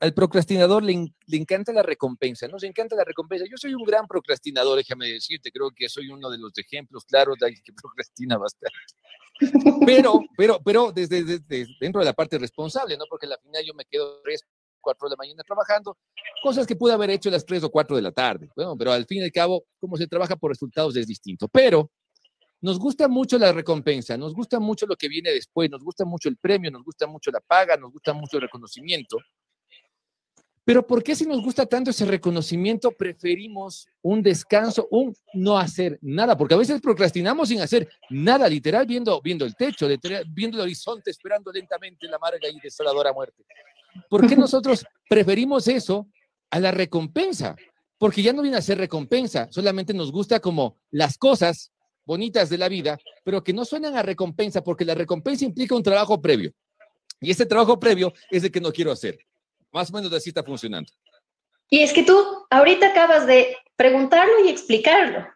[0.00, 2.58] al procrastinador le, encanta la recompensa, ¿no?
[2.58, 3.44] Se encanta la recompensa.
[3.48, 7.36] Yo soy un gran procrastinador, déjame decirte, creo que soy uno de los ejemplos claros
[7.38, 8.78] de alguien que procrastina bastante.
[9.84, 13.04] Pero, pero, pero desde, desde, dentro de la parte responsable, ¿no?
[13.08, 14.22] Porque al final yo me quedo
[14.80, 15.96] 4 de la mañana trabajando,
[16.42, 18.48] cosas que pude haber hecho a las 3 o 4 de la tarde.
[18.56, 21.48] Bueno, pero al fin y al cabo, como se trabaja por resultados es distinto.
[21.48, 21.90] Pero
[22.62, 26.28] nos gusta mucho la recompensa, nos gusta mucho lo que viene después, nos gusta mucho
[26.28, 29.16] el premio, nos gusta mucho la paga, nos gusta mucho el reconocimiento.
[30.62, 35.98] Pero ¿por qué si nos gusta tanto ese reconocimiento preferimos un descanso, un no hacer
[36.02, 36.36] nada?
[36.36, 39.88] Porque a veces procrastinamos sin hacer nada, literal, viendo, viendo el techo,
[40.28, 43.42] viendo el horizonte, esperando lentamente la amarga y desoladora muerte.
[44.08, 46.06] ¿Por qué nosotros preferimos eso
[46.50, 47.56] a la recompensa?
[47.98, 51.72] Porque ya no viene a ser recompensa, solamente nos gusta como las cosas
[52.04, 55.82] bonitas de la vida, pero que no suenan a recompensa, porque la recompensa implica un
[55.82, 56.52] trabajo previo.
[57.20, 59.18] Y ese trabajo previo es el que no quiero hacer.
[59.70, 60.90] Más o menos así está funcionando.
[61.68, 62.16] Y es que tú
[62.50, 65.26] ahorita acabas de preguntarlo y explicarlo.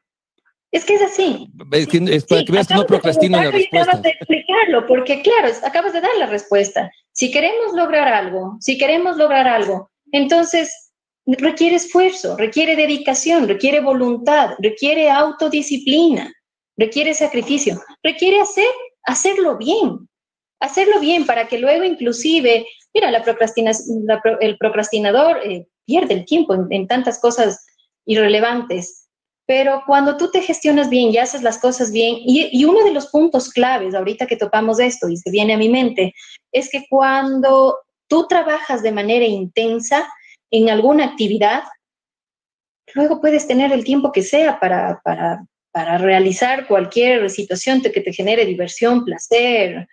[0.72, 1.48] Es que es así.
[1.70, 3.82] Es, que, es para que veas que no procrastino la respuesta.
[3.82, 6.90] Acabas de explicarlo, porque claro, acabas de dar la respuesta.
[7.14, 10.92] Si queremos lograr algo, si queremos lograr algo, entonces
[11.26, 16.32] requiere esfuerzo, requiere dedicación, requiere voluntad, requiere autodisciplina,
[16.76, 18.68] requiere sacrificio, requiere hacer,
[19.04, 20.08] hacerlo bien,
[20.60, 24.04] hacerlo bien para que luego inclusive, mira, la procrastinación,
[24.40, 27.64] el procrastinador eh, pierde el tiempo en tantas cosas
[28.06, 29.03] irrelevantes
[29.46, 33.08] pero cuando tú te gestionas bien y haces las cosas bien, y, uno de los
[33.08, 36.14] puntos claves, ahorita que topamos esto y se viene a mi mente,
[36.50, 37.78] es que cuando
[38.08, 40.08] tú trabajas de manera intensa
[40.50, 41.64] en alguna actividad,
[42.94, 48.12] luego puedes tener el tiempo que sea para, para, para realizar cualquier situación que te
[48.12, 49.88] genere diversión, placer.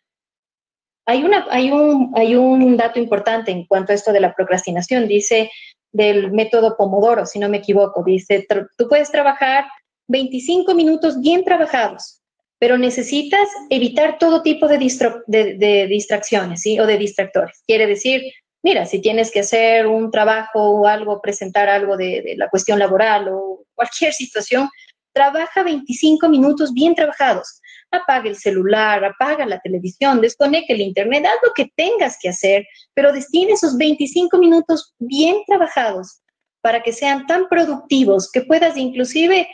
[1.06, 5.08] Hay, una, hay, un, hay un dato importante en cuanto a esto de la procrastinación.
[5.08, 5.52] Dice
[5.92, 8.04] del método Pomodoro, si no me equivoco.
[8.04, 8.46] Dice,
[8.78, 9.66] tú puedes trabajar
[10.08, 12.22] 25 minutos bien trabajados,
[12.60, 14.78] pero necesitas evitar todo tipo de,
[15.88, 16.80] distracciones ¿sí?
[16.80, 17.64] o de distractores.
[17.66, 18.22] Quiere decir,
[18.64, 23.30] mira, si tienes que hacer un trabajo o algo, presentar algo de la cuestión laboral
[23.30, 24.70] o cualquier situación,
[25.14, 27.61] trabaja 25 minutos bien trabajados
[27.92, 32.66] apaga el celular, apaga la televisión, desconecta el internet, haz lo que tengas que hacer,
[32.94, 36.22] pero destine esos 25 minutos bien trabajados
[36.62, 39.48] para que sean tan productivos que puedas inclusive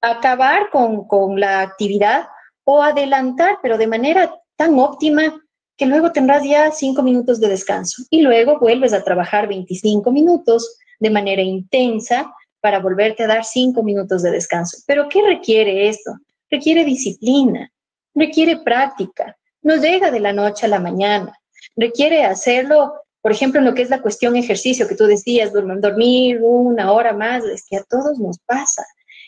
[0.00, 2.26] acabar con, con la actividad
[2.64, 5.40] o adelantar, pero de manera tan óptima
[5.76, 10.78] que luego tendrás ya cinco minutos de descanso y luego vuelves a trabajar 25 minutos
[10.98, 14.78] de manera intensa para volverte a dar cinco minutos de descanso.
[14.86, 16.12] Pero ¿qué requiere esto?
[16.50, 17.72] Requiere disciplina,
[18.14, 21.38] requiere práctica, no llega de la noche a la mañana,
[21.76, 26.40] requiere hacerlo, por ejemplo, en lo que es la cuestión ejercicio que tú decías, dormir
[26.42, 28.84] una hora más, es que a todos nos pasa.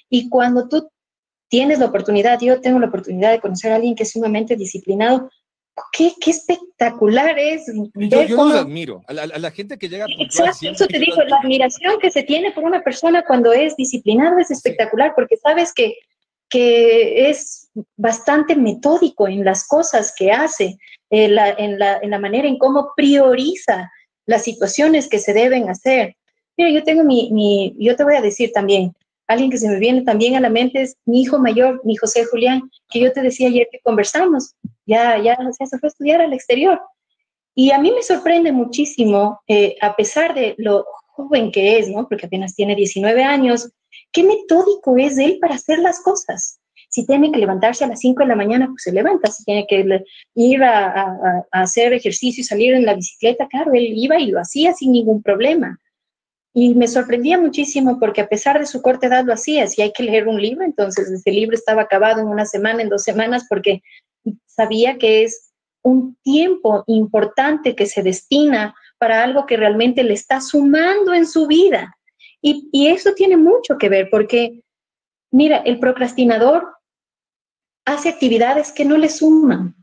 [0.09, 0.89] Y cuando tú
[1.49, 5.29] tienes la oportunidad, yo tengo la oportunidad de conocer a alguien que es sumamente disciplinado,
[5.93, 7.67] qué, qué espectacular es.
[7.95, 10.07] Yo, yo los admiro, a la, gente que llega.
[10.19, 14.39] Exacto, eso te digo, la admiración que se tiene por una persona cuando es disciplinado
[14.39, 15.97] es espectacular, porque sabes que,
[16.51, 20.77] que es bastante metódico en las cosas que hace,
[21.09, 23.91] en la, en, la, manera en cómo prioriza
[24.27, 26.17] las situaciones que se deben hacer.
[26.57, 28.93] Mira, yo tengo mi, mi, yo te voy a decir también,
[29.29, 32.25] alguien que se me viene también a la mente es mi hijo mayor, mi José
[32.25, 34.55] Julián, que yo te decía ayer que conversamos,
[34.87, 36.81] ya, ya, se fue a estudiar al exterior.
[37.55, 42.09] Y a mí me sorprende muchísimo, eh, a pesar de lo joven que es, ¿no?
[42.09, 43.71] Porque apenas tiene 19 años,
[44.13, 46.61] qué metódico es él para hacer las cosas.
[46.89, 49.31] Si tiene que levantarse a las 5 de la mañana, pues se levanta.
[49.31, 53.93] Si tiene que ir a, a, hacer ejercicio y salir en la bicicleta, claro, él
[53.95, 55.79] iba y lo hacía sin ningún problema.
[56.53, 59.69] Y me sorprendía muchísimo porque a pesar de su corta edad lo hacía.
[59.69, 62.89] Si hay que leer un libro, entonces ese libro estaba acabado en una semana, en
[62.89, 63.83] dos semanas, porque
[64.47, 70.41] sabía que es un tiempo importante que se destina para algo que realmente le está
[70.41, 71.97] sumando en su vida.
[72.43, 74.63] Y, y eso tiene mucho que ver porque,
[75.31, 76.75] mira, el procrastinador
[77.85, 79.75] hace actividades que no le suman.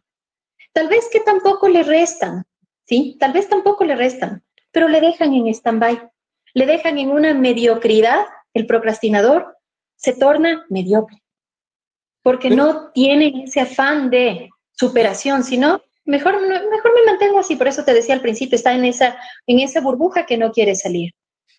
[0.74, 2.46] Tal vez que tampoco le restan,
[2.86, 3.18] ¿sí?
[3.20, 6.10] Tal vez tampoco le restan, pero le dejan en stand-by
[6.58, 9.58] le dejan en una mediocridad, el procrastinador
[9.96, 11.22] se torna mediocre,
[12.24, 17.84] porque no tiene ese afán de superación, sino mejor, mejor me mantengo así, por eso
[17.84, 21.14] te decía al principio, está en esa, en esa burbuja que no quiere salir.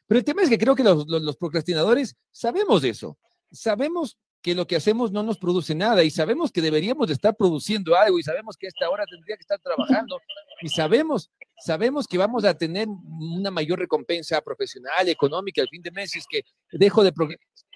[0.08, 3.16] Pero el tema es que creo que los, los procrastinadores sabemos eso,
[3.52, 7.36] sabemos que lo que hacemos no nos produce nada y sabemos que deberíamos de estar
[7.36, 10.20] produciendo algo y sabemos que a esta hora tendría que estar trabajando
[10.62, 15.90] y sabemos, sabemos que vamos a tener una mayor recompensa profesional, económica al fin de
[15.90, 16.42] mes, es que
[16.72, 17.12] dejo de...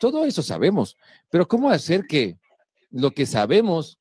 [0.01, 0.97] Todo eso sabemos,
[1.31, 2.39] pero ¿cómo hacer que
[2.91, 3.99] lo que sabemos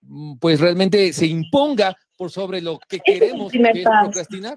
[0.00, 4.56] mm, pues realmente se imponga por sobre lo que queremos, que es procrastinar?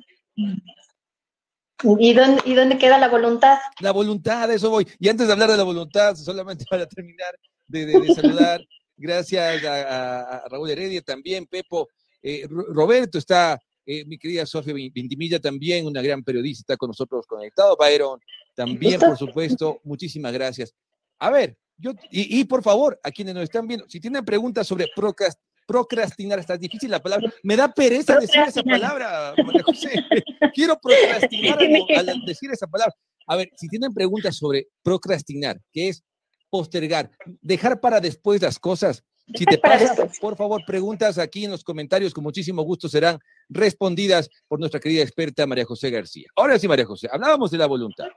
[1.83, 3.57] ¿Y dónde, ¿Y dónde queda la voluntad?
[3.79, 4.87] La voluntad, eso voy.
[4.99, 8.61] Y antes de hablar de la voluntad, solamente para terminar de, saludar,
[8.97, 11.87] gracias a, Raúl Heredia también, Pepo.
[12.21, 17.75] Eh, Roberto está, eh, mi querida Sofía Vintimilla también, una gran periodista, con nosotros conectado.
[17.77, 18.19] Byron,
[18.53, 20.73] también, por supuesto, muchísimas gracias.
[21.19, 24.87] A ver, yo, y, por favor, a quienes nos están viendo, si tienen preguntas sobre
[24.95, 27.31] procrastinación, procrastinar, está difícil la palabra.
[27.43, 29.93] Me da pereza decir esa palabra, María José.
[30.53, 31.57] Quiero procrastinar
[31.97, 32.93] al, decir esa palabra.
[33.25, 36.03] A ver, si tienen preguntas sobre procrastinar, que es
[36.49, 37.09] postergar,
[37.41, 39.03] dejar para después las cosas.
[39.33, 44.29] Si te pasa, por favor, preguntas aquí en los comentarios, con muchísimo gusto serán respondidas
[44.49, 46.27] por nuestra querida experta María José García.
[46.35, 48.07] Ahora sí, María José, hablábamos de la voluntad.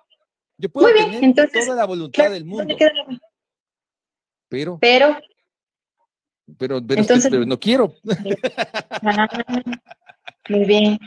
[0.59, 2.75] Yo puedo tener toda la voluntad del mundo.
[4.49, 5.19] Pero, pero
[6.59, 7.95] pero, Entonces, no quiero.
[9.03, 9.29] Ah,
[10.49, 10.99] muy bien.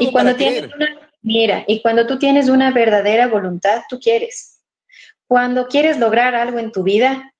[0.00, 4.62] y cuando tienes una, mira, y cuando tú tienes una verdadera voluntad, tú quieres.
[5.26, 7.32] Cuando quieres lograr algo en tu vida,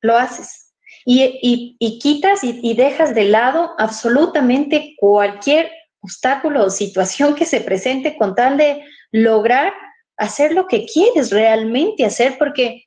[0.00, 0.74] lo haces.
[1.04, 7.60] Y, y, quitas y, y dejas de lado absolutamente cualquier obstáculo o situación que se
[7.60, 9.72] presente con tal de lograr
[10.16, 12.84] hacer lo que quieres realmente hacer porque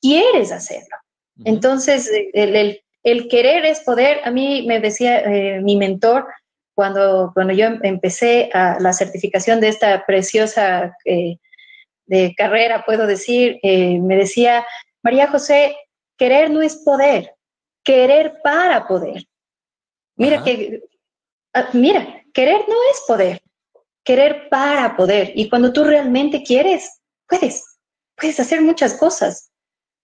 [0.00, 0.96] quieres hacerlo.
[1.44, 4.20] Entonces, el, el, el querer es poder.
[4.24, 6.26] A mí me decía eh, mi mentor
[6.74, 11.36] cuando, cuando yo empecé a la certificación de esta preciosa eh,
[12.06, 14.66] de carrera, puedo decir, eh, me decía,
[15.02, 15.76] María José,
[16.16, 17.34] querer no es poder,
[17.84, 19.24] querer para poder.
[20.16, 20.82] Mira que,
[21.54, 23.42] ah, mira, querer no es poder,
[24.04, 25.32] querer para poder.
[25.34, 27.64] Y cuando tú realmente quieres, puedes,
[28.16, 29.51] puedes hacer muchas cosas.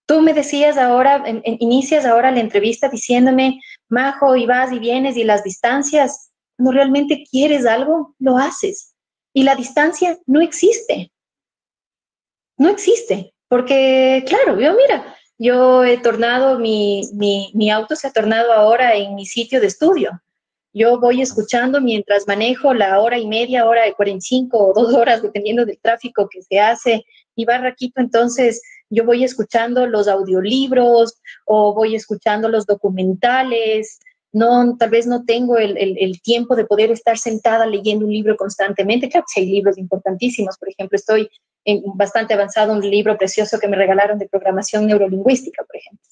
[0.08, 5.24] Tú me decías ahora, inicias ahora la entrevista diciéndome, Majo, y vas y vienes y
[5.24, 8.94] las distancias, no realmente quieres algo, lo haces.
[9.34, 11.12] Y la distancia no existe.
[12.56, 13.34] No existe.
[13.48, 18.94] Porque, claro, yo mira, yo he tornado, mi, mi, mi auto se ha tornado ahora
[18.94, 20.22] en mi sitio de estudio.
[20.72, 25.20] Yo voy escuchando mientras manejo la hora y media, hora de 45 o dos horas,
[25.20, 27.04] dependiendo del tráfico que se hace,
[27.36, 33.98] y va Raquito, entonces yo voy escuchando los audiolibros o voy escuchando los documentales,
[34.32, 38.36] no, tal vez no tengo el, el, tiempo de poder estar sentada leyendo un libro
[38.36, 39.08] constantemente.
[39.08, 41.30] Claro que hay libros importantísimos, por ejemplo, estoy
[41.64, 46.04] en, bastante avanzado un libro precioso que me regalaron de programación neurolingüística, por ejemplo.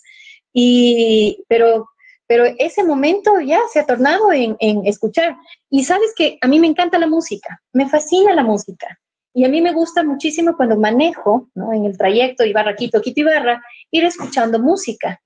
[0.52, 1.88] Y, pero,
[2.26, 5.36] pero ese momento ya se ha tornado en, en escuchar.
[5.68, 8.98] Y sabes que a mí me encanta la música, me fascina la música.
[9.36, 11.70] Y a mí me gusta muchísimo cuando manejo, ¿no?
[11.70, 15.20] En el trayecto Ibarra, Quito, Quito, Ibarra, ir escuchando música.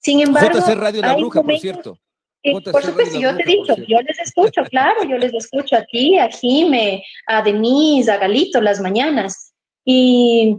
[0.00, 1.96] Sin embargo, JC Radio La Bruja, por cierto.
[2.42, 6.18] por supuesto, yo te he dicho, yo les escucho, claro, yo les escucho a ti,
[6.18, 9.54] a Jime, a Denise, a Galito las mañanas.
[9.84, 10.56] Y,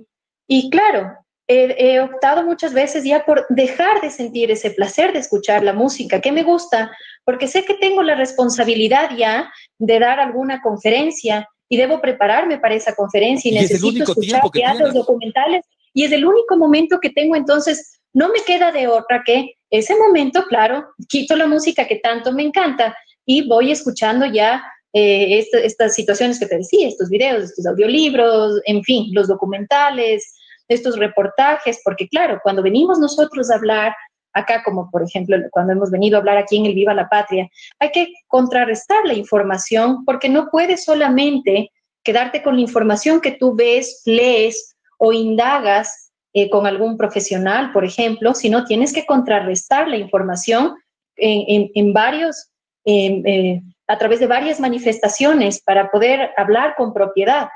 [0.48, 5.66] y claro, he, optado muchas veces ya por dejar de sentir ese placer de escuchar
[5.66, 10.62] la música que me gusta, porque sé que tengo la responsabilidad ya de dar alguna
[10.62, 16.25] conferencia y debo prepararme para esa conferencia y, necesito escuchar teatros documentales y es el
[16.25, 21.36] único momento que tengo, entonces no me queda de otra que ese momento, claro, quito
[21.36, 26.58] la música que tanto me encanta y voy escuchando ya eh, estas situaciones que te
[26.58, 30.34] decía, estos videos, estos audiolibros, en fin, los documentales,
[30.67, 33.93] estos reportajes, porque claro, cuando venimos nosotros a hablar
[34.36, 37.50] acá, como por ejemplo cuando hemos venido a hablar aquí en el Viva la Patria,
[37.80, 41.71] hay que contrarrestar la información porque no puedes solamente
[42.04, 47.86] quedarte con la información que tú ves, lees o indagas eh, con algún profesional, por
[47.86, 50.76] ejemplo, sino tienes que contrarrestar la información
[51.17, 52.52] en, varios,
[52.84, 57.48] eh, a través de varias manifestaciones para poder hablar con propiedad.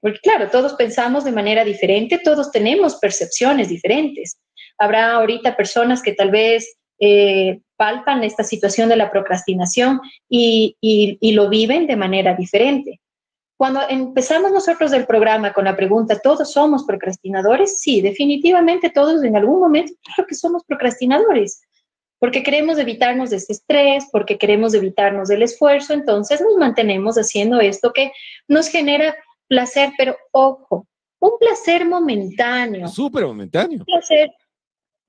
[0.00, 4.38] Porque claro, todos pensamos de manera diferente, todos tenemos percepciones diferentes.
[4.78, 10.76] Habrá ahorita personas que tal vez eh, palpan esta situación de la procrastinación y,
[11.34, 13.00] lo viven de manera diferente.
[13.58, 17.80] Cuando empezamos nosotros el programa con la pregunta, ¿todos somos procrastinadores?
[17.80, 21.62] Sí, definitivamente todos en algún momento creo que somos procrastinadores,
[22.18, 27.60] porque queremos evitarnos de ese estrés, porque queremos evitarnos del esfuerzo, entonces nos mantenemos haciendo
[27.60, 28.12] esto que
[28.48, 29.14] nos genera
[29.48, 30.86] placer, pero ojo,
[31.18, 32.88] un placer momentáneo.
[32.88, 33.78] Súper momentáneo.
[33.78, 34.30] Un placer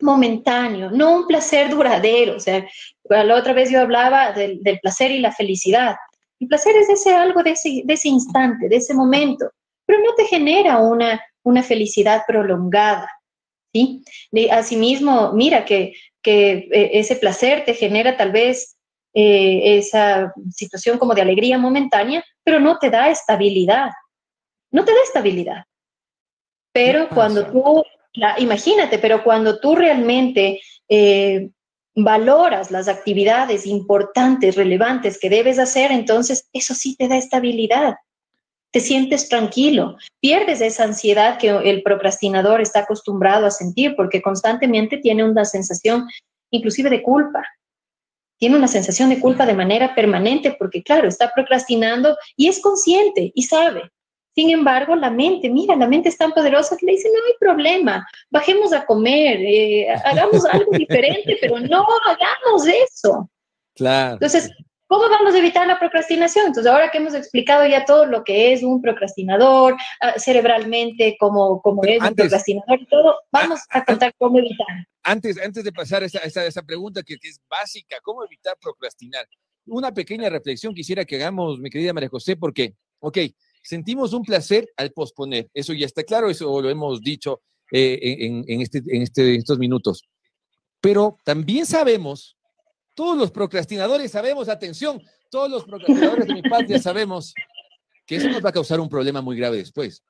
[0.01, 2.35] momentáneo, no un placer duradero.
[2.35, 2.67] O sea,
[3.09, 5.95] la otra vez yo hablaba del, placer y la felicidad.
[6.39, 9.49] El placer es ese algo de ese, de ese instante, de ese momento,
[9.85, 13.09] pero no te genera una, una felicidad prolongada.
[13.73, 14.03] ¿sí?
[14.31, 18.77] De, asimismo, mira que, que eh, ese placer te genera tal vez
[19.13, 23.89] eh, esa situación como de alegría momentánea, pero no te da estabilidad.
[24.71, 25.63] No te da estabilidad.
[26.71, 27.83] Pero cuando tú
[28.37, 31.49] imagínate, pero cuando tú realmente eh,
[31.95, 37.95] valoras las actividades importantes, relevantes que debes hacer, entonces eso sí te da estabilidad.
[38.71, 44.97] Te sientes tranquilo, pierdes esa ansiedad que el procrastinador está acostumbrado a sentir porque constantemente
[44.97, 46.07] tiene una sensación
[46.51, 47.43] inclusive de culpa.
[48.37, 53.31] Tiene una sensación de culpa de manera permanente porque, claro, está procrastinando y es consciente
[53.33, 53.89] y sabe,
[54.37, 57.33] sin embargo, la mente, mira, la mente es tan poderosa que le dice, no hay
[57.39, 63.31] problema, bajemos a comer, eh, hagamos algo diferente, pero no hagamos eso.
[63.73, 64.13] Claro.
[64.13, 64.51] Entonces,
[64.85, 66.45] ¿cómo vamos a evitar la procrastinación?
[66.45, 71.59] Entonces, ahora que hemos explicado ya todo lo que es un procrastinador, ah, cerebralmente, como,
[71.63, 74.67] como es un procrastinador y todo, vamos a contar cómo evitar.
[75.01, 78.55] Antes, antes de pasar a esa, esa, esa pregunta que, que es básica, ¿cómo evitar
[78.61, 79.27] procrastinar?
[79.65, 83.17] Una pequeña reflexión quisiera que hagamos, mi querida María José, porque, ok,
[83.67, 85.49] sentimos un placer al posponer.
[85.53, 87.99] Eso ya está claro, eso lo hemos dicho eh,
[88.47, 90.07] en, este, en este, estos minutos.
[90.79, 92.37] Pero también sabemos,
[92.95, 97.33] todos los procrastinadores sabemos, atención, todos los procrastinadores de mi patria sabemos
[98.05, 100.01] que eso nos va a causar un problema muy grave después.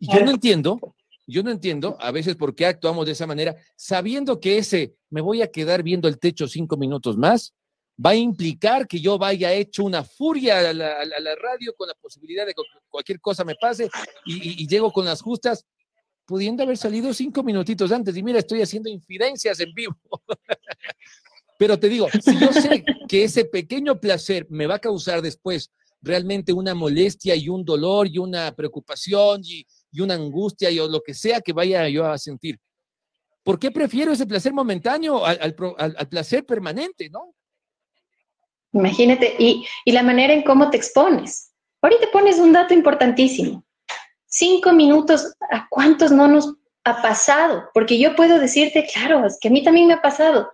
[0.00, 0.96] Y yo no entiendo,
[1.28, 5.20] yo no entiendo a veces por qué actuamos de esa manera, sabiendo que ese me
[5.20, 7.54] voy a quedar viendo el techo cinco minutos más,
[8.04, 12.46] va a implicar que yo vaya hecho una furia a la, radio con la posibilidad
[12.46, 13.88] de que cualquier cosa me pase
[14.24, 15.64] y, llego con las justas,
[16.26, 18.16] pudiendo haber salido cinco minutitos antes.
[18.16, 19.96] Y mira, estoy haciendo infidencias en vivo.
[21.58, 25.70] Pero te digo, si yo sé que ese pequeño placer me va a causar después
[26.02, 29.66] realmente una molestia y un dolor y una preocupación y,
[29.98, 32.60] una angustia y lo que sea que vaya yo a sentir,
[33.42, 35.54] ¿por qué prefiero ese placer momentáneo al
[36.10, 37.35] placer permanente, no?
[38.76, 41.50] Imagínate, y, la manera en cómo te expones.
[41.82, 43.64] Ahorita pones un dato importantísimo.
[44.26, 46.54] Cinco minutos, ¿a cuántos no nos
[46.84, 47.70] ha pasado?
[47.72, 50.52] Porque yo puedo decirte, claro, es que a mí también me ha pasado.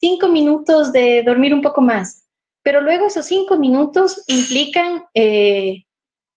[0.00, 2.24] Cinco minutos de dormir un poco más.
[2.62, 5.84] Pero luego esos cinco minutos implican eh,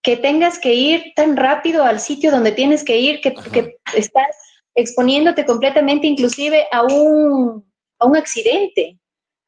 [0.02, 4.36] que tengas que ir tan rápido al sitio donde tienes que ir, que, que estás
[4.74, 8.98] exponiéndote completamente inclusive a un, a un accidente.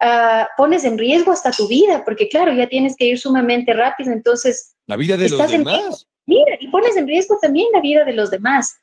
[0.03, 4.11] Ah, pones en riesgo hasta tu vida, porque claro, ya tienes que ir sumamente rápido,
[4.11, 4.75] entonces...
[4.87, 6.07] La vida de los demás.
[6.25, 8.75] Mira, y pones en riesgo también la vida de los demás.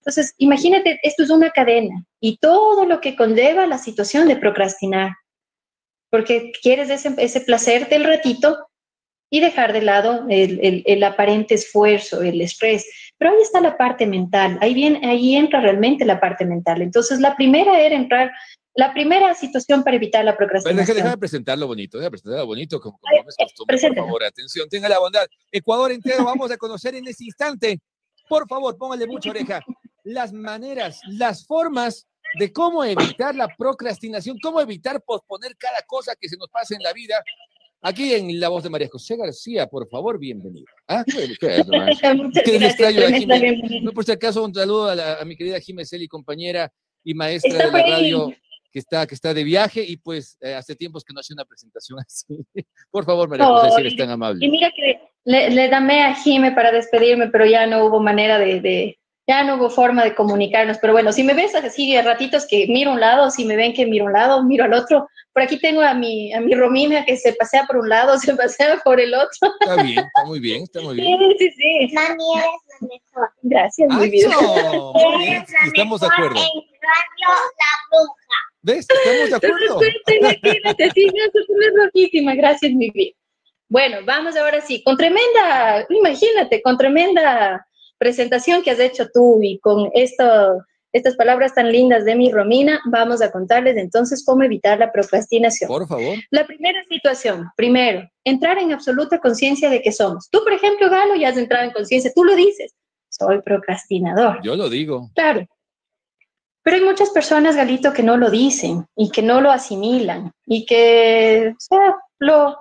[0.00, 5.12] Entonces, imagínate, esto es una cadena y todo lo que conlleva la situación de procrastinar,
[6.10, 8.58] porque quieres ese, ese placer del ratito
[9.30, 12.86] y dejar de lado el, el, aparente esfuerzo, el estrés.
[13.18, 16.82] Pero ahí está la parte mental, ahí, viene, ahí entra realmente la parte mental.
[16.82, 18.30] Entonces, la primera era entrar
[18.76, 20.86] la primera situación para evitar la procrastinación.
[20.86, 24.88] Pero déjame presentarlo bonito, déjame presentarlo bonito, como, como es costumbre, por favor, atención, tenga
[24.88, 25.26] la bondad.
[25.50, 27.80] Ecuador entero vamos a conocer en ese instante.
[28.28, 29.64] Por favor, póngale mucha oreja.
[30.04, 32.06] Las maneras, las formas
[32.38, 36.82] de cómo evitar la procrastinación, cómo evitar posponer cada cosa que se nos pase en
[36.82, 37.14] la vida.
[37.80, 40.66] Aquí en la voz de María José García, por favor, bienvenido.
[40.88, 41.04] ¿Ah?
[41.06, 41.38] ¿Qué es,
[42.44, 46.70] ¿Qué gracias, No, por si acaso, un saludo a, mi querida Jiménez Eli, compañera
[47.04, 48.34] y maestra de la radio
[48.76, 51.46] que está, que está de viaje y pues eh, hace tiempos que no hace una
[51.46, 52.44] presentación así.
[52.90, 54.44] Por favor, María José, si eres tan amable.
[54.44, 58.38] Y mira que le, le damé a Jime para despedirme, pero ya no hubo manera
[58.38, 60.76] de, de, ya no hubo forma de comunicarnos.
[60.76, 63.72] Pero bueno, si me ves así a ratitos que miro un lado, si me ven
[63.72, 65.08] que miro un lado, miro al otro.
[65.32, 68.36] Por aquí tengo a mi, a mi Romina que se pasea por un lado, se
[68.36, 69.54] pasea por el otro.
[69.58, 71.18] Está bien, está muy bien, está muy bien.
[71.38, 71.94] Sí, sí, sí.
[71.94, 73.30] Mami, eres la mejor.
[73.40, 74.30] Gracias, muy bien.
[74.30, 75.46] muy bien.
[75.64, 76.36] Estamos de acuerdo.
[76.36, 78.55] En Radio La Bruja.
[78.66, 78.84] ¿Ves?
[78.90, 79.80] Estamos de acuerdo.
[81.76, 82.34] Rojísima.
[82.34, 83.14] Gracias, mi vida.
[83.68, 87.64] Bueno, vamos ahora sí, con tremenda, imagínate, con tremenda
[87.96, 92.80] presentación que has hecho tú y con esto, estas palabras tan lindas de mi Romina,
[92.86, 95.68] vamos a contarles entonces cómo evitar la procrastinación.
[95.68, 96.16] Por favor.
[96.30, 100.28] La primera situación, primero, entrar en absoluta conciencia de que somos.
[100.30, 102.74] Tú, por ejemplo, Galo, ya has entrado en conciencia, tú lo dices,
[103.08, 104.40] soy procrastinador.
[104.42, 105.10] Yo lo digo.
[105.14, 105.46] Claro,
[106.66, 110.66] pero hay muchas personas, Galito, que no lo dicen y que no lo asimilan y
[110.66, 111.54] que
[112.18, 112.58] lo,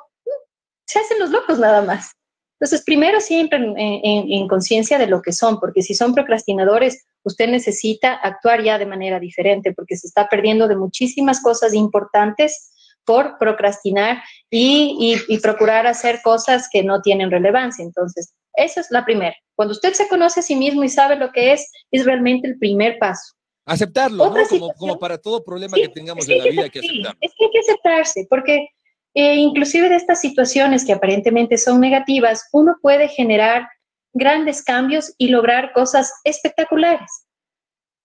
[0.85, 2.11] se hacen los locos nada más.
[2.59, 7.49] Entonces, primero siempre en, en conciencia de lo que son, porque si son procrastinadores, usted
[7.49, 13.39] necesita actuar ya de manera diferente, porque se está perdiendo de muchísimas cosas importantes por
[13.39, 17.83] procrastinar y, y, y, procurar hacer cosas que no tienen relevancia.
[17.83, 19.35] Entonces, esa es la primera.
[19.55, 22.59] Cuando usted se conoce a sí mismo y sabe lo que es, es realmente el
[22.59, 23.33] primer paso.
[23.65, 24.47] Aceptarlo, ¿no?
[24.47, 27.19] Como, como, para todo problema que tengamos en la vida, hay que aceptarlo.
[27.19, 28.67] Es que hay que aceptarse, porque
[29.15, 33.67] eh, inclusive de estas situaciones que aparentemente son negativas, uno puede generar
[34.13, 37.09] grandes cambios y lograr cosas espectaculares.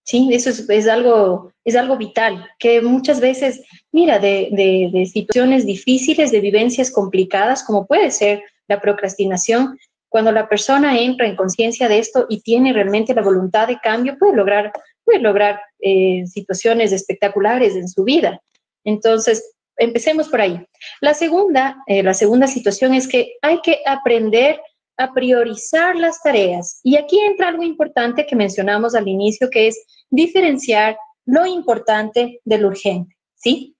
[0.04, 3.60] Sí, eso es, es algo, es algo vital, que muchas veces,
[3.92, 10.32] mira, de, de, de situaciones difíciles, de vivencias complicadas, como puede ser la procrastinación, cuando
[10.32, 14.34] la persona entra en conciencia de esto y tiene realmente la voluntad de cambio, puede
[14.34, 14.72] lograr
[15.10, 18.40] puede lograr eh, situaciones espectaculares en su vida.
[18.84, 20.64] Entonces, empecemos por ahí.
[21.00, 24.60] La segunda, eh, la segunda situación es que hay que aprender
[24.96, 26.80] a priorizar las tareas.
[26.82, 32.58] Y aquí entra algo importante que mencionamos al inicio, que es diferenciar lo importante de
[32.58, 33.76] lo urgente, ¿sí?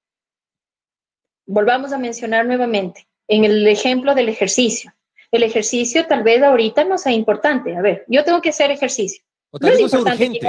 [1.47, 4.93] Volvamos a mencionar nuevamente en el ejemplo del ejercicio.
[5.31, 7.77] El ejercicio tal vez ahorita no sea importante.
[7.77, 9.23] A ver, yo tengo que hacer ejercicio.
[9.51, 10.41] O tal vez no es urgente.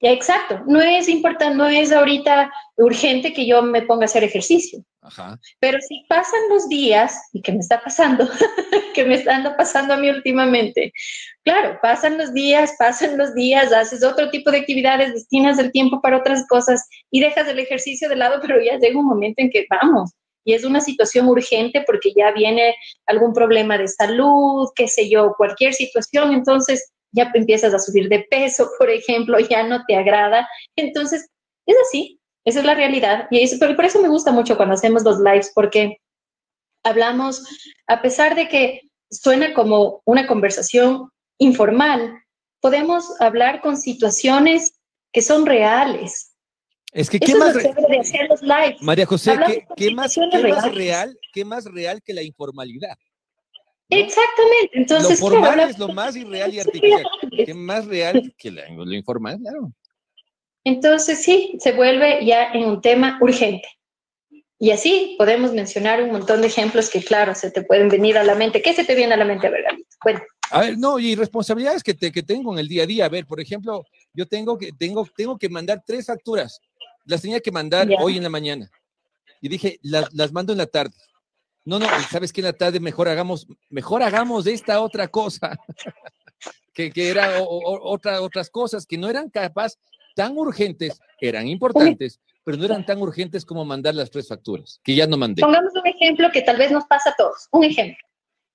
[0.00, 4.84] Exacto, no es importante, no es ahorita urgente que yo me ponga a hacer ejercicio.
[5.02, 5.38] Ajá.
[5.58, 8.28] Pero si pasan los días, y que me está pasando,
[8.94, 10.92] que me está pasando a mí últimamente,
[11.42, 16.00] claro, pasan los días, pasan los días, haces otro tipo de actividades, destinas el tiempo
[16.00, 19.50] para otras cosas y dejas el ejercicio de lado, pero ya llega un momento en
[19.50, 20.12] que vamos,
[20.44, 22.76] y es una situación urgente porque ya viene
[23.06, 28.26] algún problema de salud, qué sé yo, cualquier situación, entonces ya empiezas a subir de
[28.30, 30.48] peso, por ejemplo, ya no te agrada.
[30.76, 31.28] Entonces,
[31.66, 33.28] es así, esa es la realidad.
[33.30, 35.98] Y pero por eso me gusta mucho cuando hacemos los lives, porque
[36.84, 37.44] hablamos,
[37.86, 42.22] a pesar de que suena como una conversación informal,
[42.60, 44.72] podemos hablar con situaciones
[45.12, 46.34] que son reales.
[46.92, 47.54] Es que, ¿qué más
[48.80, 49.38] María José,
[49.76, 52.96] ¿qué, más, ¿qué más real, qué más real que la informalidad?
[53.90, 54.70] Exactamente.
[54.78, 57.04] Entonces, lo formal es lo más irreal y artificial.
[57.30, 59.38] ¿Qué más real que lo informal?
[59.38, 59.72] Claro.
[60.64, 63.68] Entonces, sí, se vuelve ya en un tema urgente.
[64.58, 68.24] Y así podemos mencionar un montón de ejemplos que, claro, se te pueden venir a
[68.24, 68.60] la mente.
[68.60, 69.64] ¿Qué se te viene a la mente, a ver,
[70.02, 70.20] Bueno.
[70.50, 73.04] A ver, no, y responsabilidades que, te, que tengo en el día a día.
[73.04, 76.58] A ver, por ejemplo, yo tengo que, tengo, tengo que mandar tres facturas.
[77.04, 78.68] Las tenía que mandar hoy en la mañana.
[79.40, 80.94] Y dije, las, las mando en la tarde.
[81.68, 85.54] No, no, sabes que en la tarde mejor hagamos, mejor hagamos esta otra cosa,
[86.74, 89.74] que, que era otra, otras cosas que no eran capaz
[90.16, 94.94] tan urgentes, eran importantes, pero no eran tan urgentes como mandar las tres facturas, que
[94.94, 95.42] ya no mandé.
[95.42, 97.48] Pongamos un ejemplo que tal vez nos pasa a todos.
[97.52, 98.02] Un ejemplo.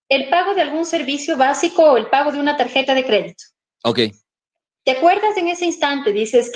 [0.09, 3.43] El pago de algún servicio básico o el pago de una tarjeta de crédito.
[3.83, 3.99] Ok.
[4.85, 6.11] ¿Te acuerdas en ese instante?
[6.13, 6.51] Dices,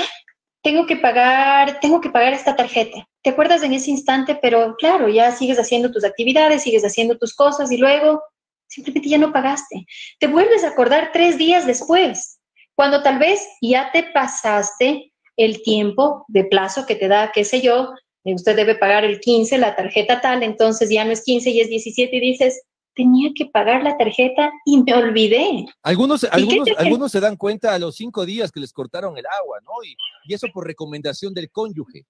[0.63, 3.07] tengo que pagar, tengo que pagar esta tarjeta.
[3.23, 4.37] ¿Te acuerdas en ese instante?
[4.41, 8.21] Pero claro, ya sigues haciendo tus actividades, sigues haciendo tus cosas y luego
[8.67, 9.85] simplemente ya no pagaste.
[10.19, 12.39] Te vuelves a acordar tres días después,
[12.75, 17.61] cuando tal vez ya te pasaste el tiempo de plazo que te da, qué sé
[17.61, 17.89] yo,
[18.23, 21.69] usted debe pagar el 15, la tarjeta tal, entonces ya no es 15 y es
[21.69, 22.61] 17 y dices,
[22.93, 25.65] tenía que pagar la tarjeta y me olvidé.
[25.83, 29.59] Algunos, algunos, algunos se dan cuenta a los cinco días que les cortaron el agua,
[29.63, 29.71] ¿no?
[29.85, 29.95] Y,
[30.25, 32.05] y eso por recomendación del cónyuge.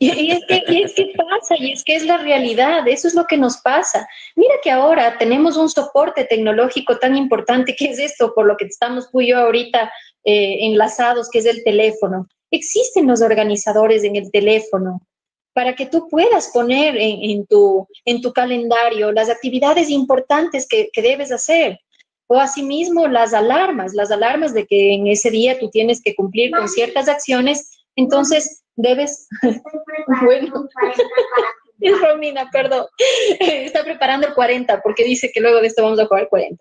[0.00, 3.14] Y, es que, y, es que, pasa, y es que es la realidad, eso es
[3.14, 4.06] lo que nos pasa.
[4.34, 8.64] Mira que ahora tenemos un soporte tecnológico tan importante que es esto, por lo que
[8.64, 9.92] estamos tú y yo ahorita
[10.24, 12.26] eh, enlazados, que es el teléfono.
[12.50, 15.00] Existen los organizadores en el teléfono
[15.54, 21.02] para que tú puedas poner en, tu, en tu calendario las actividades importantes que, que
[21.02, 21.78] debes hacer.
[22.26, 26.50] O asimismo las alarmas, las alarmas de que en ese día tú tienes que cumplir
[26.50, 27.70] con ciertas acciones.
[27.94, 29.28] Entonces, debes,
[30.22, 30.68] bueno,
[31.80, 32.86] es Romina, perdón,
[33.40, 36.56] está preparando el 40 porque dice que luego de esto vamos a jugar 40.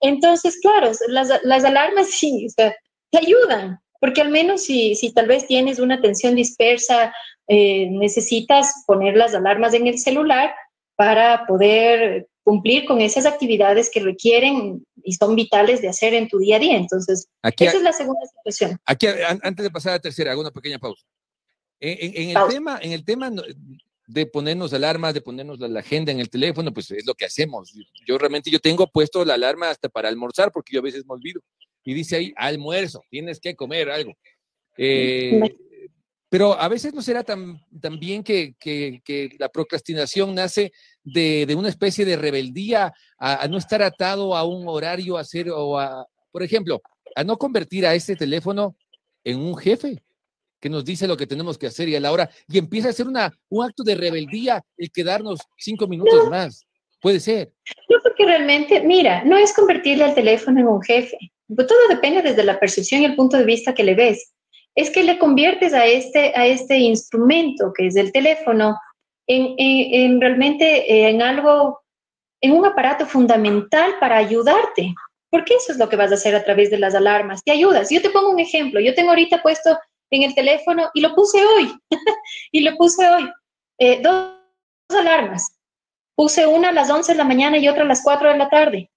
[0.00, 2.74] Entonces, claro, las, las alarmas sí, o sea,
[3.10, 7.12] te ayudan, porque al menos si, si tal vez tienes una atención dispersa,
[7.48, 10.54] eh, necesitas poner las alarmas en el celular
[10.96, 16.38] para poder cumplir con esas actividades que requieren y son vitales de hacer en tu
[16.38, 16.76] día a día.
[16.76, 18.78] Entonces, esa es la segunda situación.
[18.86, 19.06] Aquí,
[19.42, 21.04] antes de pasar a la tercera, hago una pequeña pausa.
[21.80, 23.30] En, el, tema, en el tema
[24.06, 27.72] de ponernos alarmas, de ponernos la, agenda en el teléfono, pues es lo que hacemos.
[28.06, 31.14] Yo realmente yo tengo puesto la alarma hasta para almorzar, porque yo a veces me
[31.14, 31.40] olvido.
[31.84, 34.12] Y dice ahí, almuerzo, tienes que comer algo.
[34.76, 35.40] Eh,
[36.28, 37.60] pero a veces no será tan,
[37.98, 40.72] bien que, que, la procrastinación nace
[41.02, 45.50] de, de, una especie de rebeldía a, no estar atado a un horario, a hacer,
[45.50, 46.82] o a, por ejemplo,
[47.14, 48.76] a no convertir a este teléfono
[49.24, 50.02] en un jefe
[50.60, 52.92] que nos dice lo que tenemos que hacer y a la hora, y empieza a
[52.92, 56.64] ser una, un acto de rebeldía el quedarnos cinco minutos más.
[57.00, 57.52] Puede ser.
[57.88, 61.16] No, porque realmente, mira, no es convertirle al teléfono en un jefe.
[61.56, 64.32] Todo depende desde la percepción y el punto de vista que le ves.
[64.74, 68.76] Es que le conviertes a este, a este instrumento que es el teléfono
[69.26, 71.80] en, en realmente eh, en algo,
[72.40, 74.94] en un aparato fundamental para ayudarte.
[75.30, 77.44] Porque eso es lo que vas a hacer a través de las alarmas.
[77.44, 77.90] Te ayudas.
[77.90, 78.80] Yo te pongo un ejemplo.
[78.80, 79.78] Yo tengo ahorita puesto
[80.10, 81.72] en el teléfono y lo puse hoy.
[82.52, 83.30] y lo puse hoy.
[83.78, 84.34] Eh, dos,
[84.88, 85.54] alarmas.
[86.14, 88.48] Puse una a las 11 de la mañana y otra a las 4 de la
[88.48, 88.90] tarde.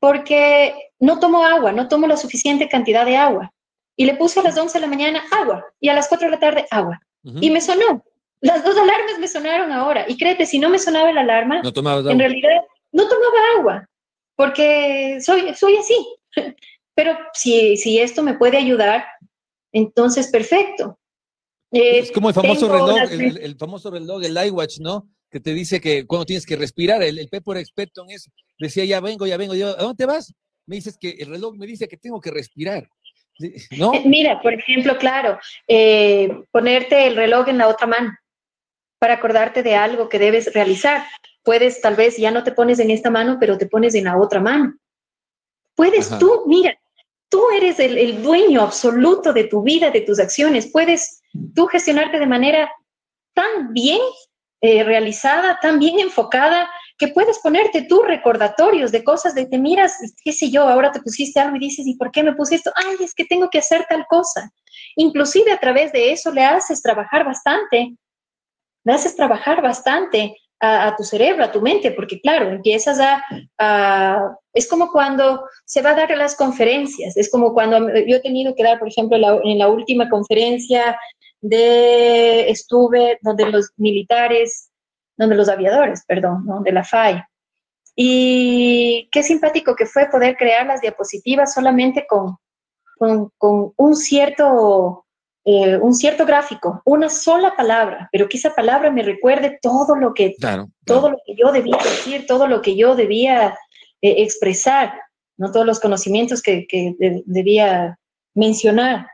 [0.00, 3.52] Porque no tomo agua, no tomo la suficiente cantidad de agua.
[3.96, 6.30] Y le puse a las 11 de la mañana agua y a las 4 de
[6.32, 7.00] la tarde agua.
[7.40, 8.04] Y me sonó.
[8.40, 10.04] Las dos alarmas me sonaron ahora.
[10.08, 13.88] Y créete, si no me sonaba la alarma, no en realidad no tomaba agua.
[14.36, 16.06] Porque soy, soy así.
[16.94, 19.04] Pero si, si esto me puede ayudar,
[19.76, 20.98] entonces, perfecto.
[21.70, 25.08] es como el famoso reloj, el, famoso reloj, el iWatch, ¿no?
[25.30, 28.86] Que te dice que cuando tienes que respirar, el, el por experto en eso, decía,
[28.86, 30.32] ya vengo, ya vengo, yo, ¿a dónde vas?
[30.66, 32.88] Me dices que el reloj me dice que tengo que respirar.
[33.76, 33.92] ¿No?
[33.92, 38.16] Eh, mira, por ejemplo, claro, eh, ponerte el reloj en la otra mano
[38.98, 41.04] para acordarte de algo que debes realizar.
[41.44, 44.18] Puedes, tal vez ya no te pones en esta mano, pero te pones en la
[44.18, 44.74] otra mano.
[45.74, 46.74] Puedes tú, mira,
[47.28, 50.70] Tú eres el, dueño absoluto de tu vida, de tus acciones.
[50.70, 51.22] Puedes
[51.54, 52.70] tú gestionarte de manera
[53.34, 54.00] tan bien
[54.60, 56.68] eh, realizada, tan bien enfocada,
[56.98, 61.00] que puedes ponerte tú recordatorios de cosas de te miras, qué sé yo, ahora te
[61.00, 62.72] pusiste algo y dices, ¿y por qué me puse esto?
[62.74, 64.50] Ay, es que tengo que hacer tal cosa.
[64.96, 67.96] Inclusive a través de eso le haces trabajar bastante,
[68.84, 72.98] le haces trabajar bastante a, tu cerebro, a tu mente, porque claro, empiezas
[73.58, 78.20] a, Es como cuando se va a dar las conferencias, es como cuando yo he
[78.20, 80.98] tenido que dar, por ejemplo, en la última conferencia
[81.40, 82.48] de...
[82.48, 84.70] estuve donde los militares,
[85.16, 87.22] donde los aviadores, perdón, de la FAI.
[87.94, 92.36] Y qué simpático que fue poder crear las diapositivas solamente con,
[92.98, 95.06] con, con un cierto
[95.48, 100.12] eh, un cierto gráfico, una sola palabra, pero que esa palabra me recuerde todo lo
[100.12, 100.34] que,
[100.84, 103.56] todo lo que yo debía decir, todo lo que yo debía
[104.06, 104.92] eh, expresar,
[105.36, 106.66] no todos los conocimientos que,
[107.26, 107.98] debía
[108.34, 109.06] mencionar.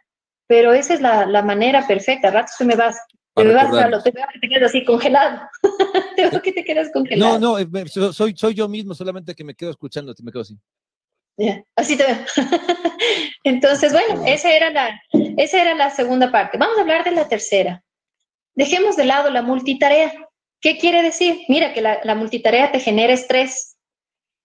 [0.47, 2.29] Pero esa es la, manera perfecta.
[2.29, 2.99] A ratos te me vas.
[3.35, 5.41] Te me vas, te veo que te quedas así congelado.
[6.17, 7.39] te veo que te quedas congelado.
[7.39, 10.59] No, no, eh, soy, soy yo mismo, solamente que me quedo escuchando, me quedo así.
[11.75, 12.17] así te veo.
[13.45, 15.01] Entonces, bueno, esa era, la,
[15.39, 16.59] esa era la segunda parte.
[16.59, 17.83] Vamos a hablar de la tercera.
[18.55, 20.13] Dejemos de lado la multitarea.
[20.61, 21.41] ¿Qué quiere decir?
[21.49, 23.72] Mira que la, la multitarea te genera estrés.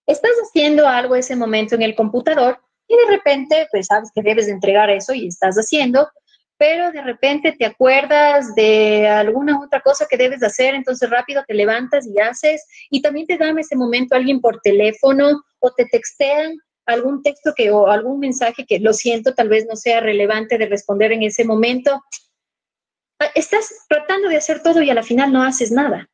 [0.07, 4.45] Estás haciendo algo ese momento en el computador Y de repente, pues sabes que debes
[4.45, 6.09] de entregar eso y estás haciendo,
[6.57, 11.43] pero de repente te acuerdas de alguna otra cosa que debes de hacer, entonces rápido
[11.45, 15.85] te levantas y haces, y también te dan ese momento alguien por teléfono o te
[15.85, 16.55] textean
[16.85, 20.67] algún texto que o algún mensaje que lo siento, tal vez no sea relevante de
[20.67, 22.01] responder en ese momento.
[23.19, 26.09] Ah, estás tratando de hacer todo y a la final no haces nada.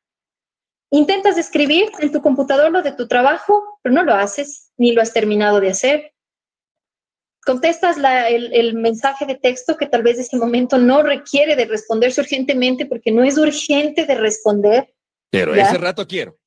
[0.94, 5.02] Intentas escribir en tu computador lo de tu trabajo, pero no lo haces, ni lo
[5.02, 6.14] has terminado de hacer
[7.46, 7.98] contestas
[8.30, 13.12] el, mensaje de texto que tal vez ese momento no requiere de responderse urgentemente porque
[13.12, 14.94] no es urgente de responder.
[15.30, 16.38] Pero ese rato quiero.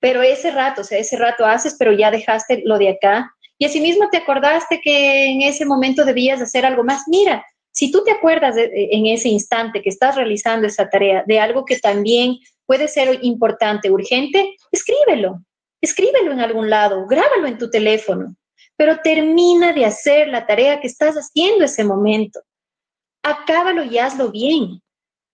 [0.00, 3.34] Pero ese rato, o sea, ese rato haces, pero ya dejaste lo de acá.
[3.58, 7.02] Y asimismo te acordaste que en ese momento debías hacer algo más.
[7.08, 11.64] Mira, si tú te acuerdas en ese instante que estás realizando esa tarea de algo
[11.64, 12.36] que también
[12.70, 15.44] puede ser importante, urgente, escríbelo.
[15.80, 18.36] Escríbelo en algún lado, grábalo en tu teléfono
[18.80, 22.40] pero termina de hacer la tarea que estás haciendo ese momento.
[23.22, 24.80] Acábalo y hazlo bien.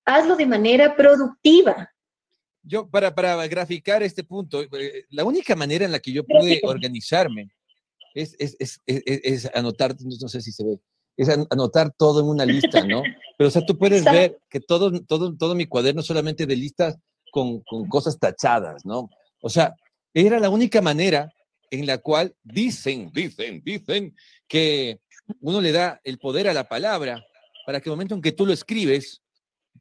[0.05, 1.89] Hazlo de manera productiva.
[2.65, 6.61] Yo, para, para graficar este punto, eh, la única manera en la que yo pude
[6.65, 7.53] organizarme
[8.15, 10.81] es, es, es, es, anotar, no sé si se ve,
[11.17, 13.05] es anotar todo en una lista, ¿no?
[13.39, 16.99] Pero, o sea, tú puedes ver que todo, todo, todo mi cuaderno solamente de listas
[17.37, 19.11] con, con cosas tachadas, ¿no?
[19.43, 19.75] O sea,
[20.15, 21.31] era la única manera
[21.71, 24.17] en la cual dicen, dicen, dicen
[24.49, 25.01] que
[25.41, 27.23] uno le da el poder a la palabra
[27.67, 29.21] para que el momento en que tú lo escribes,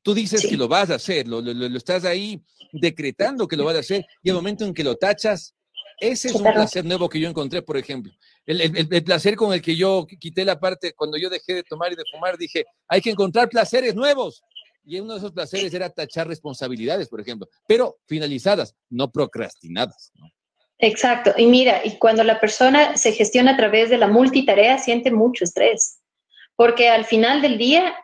[0.01, 1.39] tú dices que lo vas a hacer, lo,
[1.77, 2.43] estás ahí
[2.73, 5.55] decretando que lo vas a hacer y el momento en que lo tachas,
[6.01, 8.11] ese es un placer nuevo que yo encontré, por ejemplo.
[8.45, 11.93] El, el, placer con el que yo quité la parte, cuando yo dejé de tomar
[11.93, 14.43] y de fumar, dije, hay que encontrar placeres nuevos.
[14.85, 20.11] Y uno de esos placeres era tachar responsabilidades, por ejemplo, pero finalizadas, no procrastinadas.
[20.15, 20.29] ¿no?
[20.79, 21.33] Exacto.
[21.37, 25.43] Y mira, y cuando la persona se gestiona a través de la multitarea, siente mucho
[25.43, 25.99] estrés,
[26.55, 27.95] porque al final del día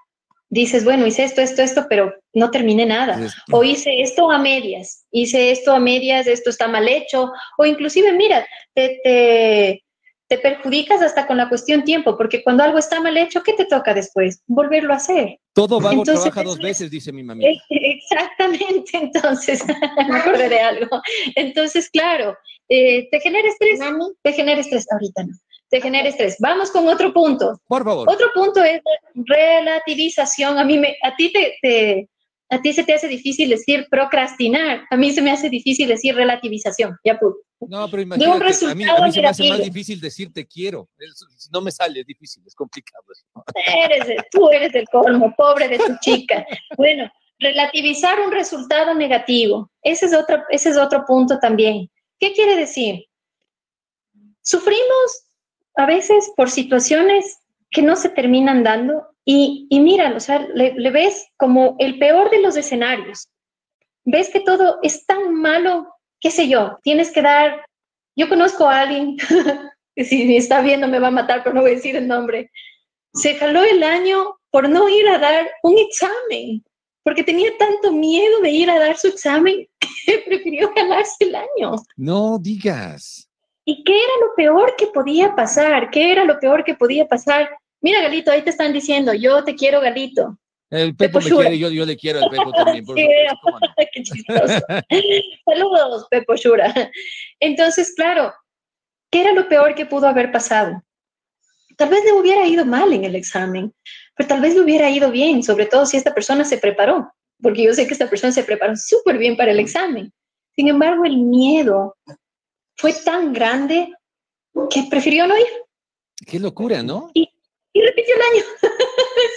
[0.49, 3.19] dices, bueno, hice esto, esto, esto, pero no terminé nada.
[3.51, 8.11] O hice esto a medias, hice esto a medias, esto está mal hecho, o inclusive,
[8.13, 9.83] mira, te, te,
[10.31, 13.65] te perjudicas hasta con la cuestión tiempo, porque cuando algo está mal hecho, ¿qué te
[13.65, 14.41] toca después?
[14.47, 15.39] Volverlo a hacer.
[15.51, 17.43] Todo vago trabaja dos veces, dice mi mamá.
[17.69, 21.01] Exactamente, entonces, me acordé de algo.
[21.35, 22.37] Entonces, claro,
[22.69, 23.79] eh, ¿te genera estrés?
[23.79, 24.05] Mami.
[24.23, 25.33] Te genera estrés, ahorita no.
[25.69, 26.37] Te genera estrés.
[26.39, 27.59] Vamos con otro punto.
[27.67, 28.09] Por favor.
[28.09, 28.79] Otro punto es
[29.15, 30.59] relativización.
[30.59, 32.07] A mí me, a ti te
[32.49, 36.15] a ti se te hace difícil decir procrastinar, a mí se me hace difícil decir
[36.15, 37.35] relativización, ya pude.
[37.67, 40.89] No, pero imagínate, a mí, a mí se me hace más difícil decir te quiero,
[41.51, 43.03] no me sale, es difícil, es complicado.
[43.55, 46.45] Eres, tú eres el colmo, pobre de tu chica.
[46.75, 51.89] Bueno, relativizar un resultado negativo, ese es otro, ese es otro punto también.
[52.19, 53.05] ¿Qué quiere decir?
[54.41, 55.25] Sufrimos
[55.75, 57.39] a veces por situaciones
[57.69, 62.29] que no se terminan dando y, y mira, o sea, le, ves como el peor
[62.29, 63.29] de los escenarios.
[64.03, 65.87] Ves que todo es tan malo,
[66.21, 67.65] qué sé yo, tienes que dar,
[68.15, 69.17] yo conozco a alguien,
[69.95, 72.07] que si me está viendo me va a matar, pero no voy a decir el
[72.07, 72.49] nombre,
[73.13, 76.63] se jaló el año por no ir a dar un examen,
[77.03, 79.67] porque tenía tanto miedo de ir a dar su examen
[80.05, 81.75] que prefirió jalarse el año.
[81.97, 83.27] No digas.
[83.65, 85.89] ¿Y qué era lo peor que podía pasar?
[85.91, 87.49] ¿Qué era lo peor que podía pasar?
[87.79, 90.37] Mira, Galito, ahí te están diciendo, yo te quiero, Galito.
[90.71, 92.85] El Pepo, me quiere, yo, yo le quiero al Pepo también.
[92.85, 92.95] Por
[93.93, 94.65] Qué chistoso.
[95.45, 96.73] Saludos, Pepo Shura.
[97.41, 98.33] Entonces, claro,
[99.11, 100.81] ¿qué era lo peor que pudo haber pasado?
[101.75, 103.73] Tal vez le hubiera ido mal en el examen,
[104.15, 107.11] pero tal vez le hubiera ido bien, sobre todo si esta persona se preparó,
[107.41, 110.13] porque yo sé que esta persona se preparó súper bien para el examen.
[110.55, 111.97] Sin embargo, el miedo
[112.77, 113.93] fue tan grande
[114.69, 115.47] que prefirió no ir.
[116.25, 117.09] Qué locura, ¿no?
[117.13, 117.29] y
[117.79, 118.43] repitió el año.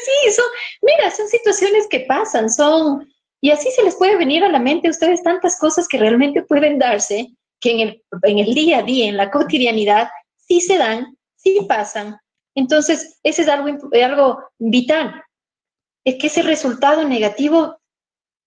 [0.05, 0.47] sí, son,
[0.83, 3.09] mira, son situaciones que pasan, son,
[3.41, 6.43] y así se les puede venir a la mente a ustedes tantas cosas que realmente
[6.43, 7.29] pueden darse,
[7.61, 11.61] que en el, en el día a día, en la cotidianidad, sí se dan, sí
[11.69, 12.19] pasan.
[12.55, 13.69] Entonces, ese es algo,
[14.03, 15.23] algo vital.
[16.05, 17.79] Es que ese resultado negativo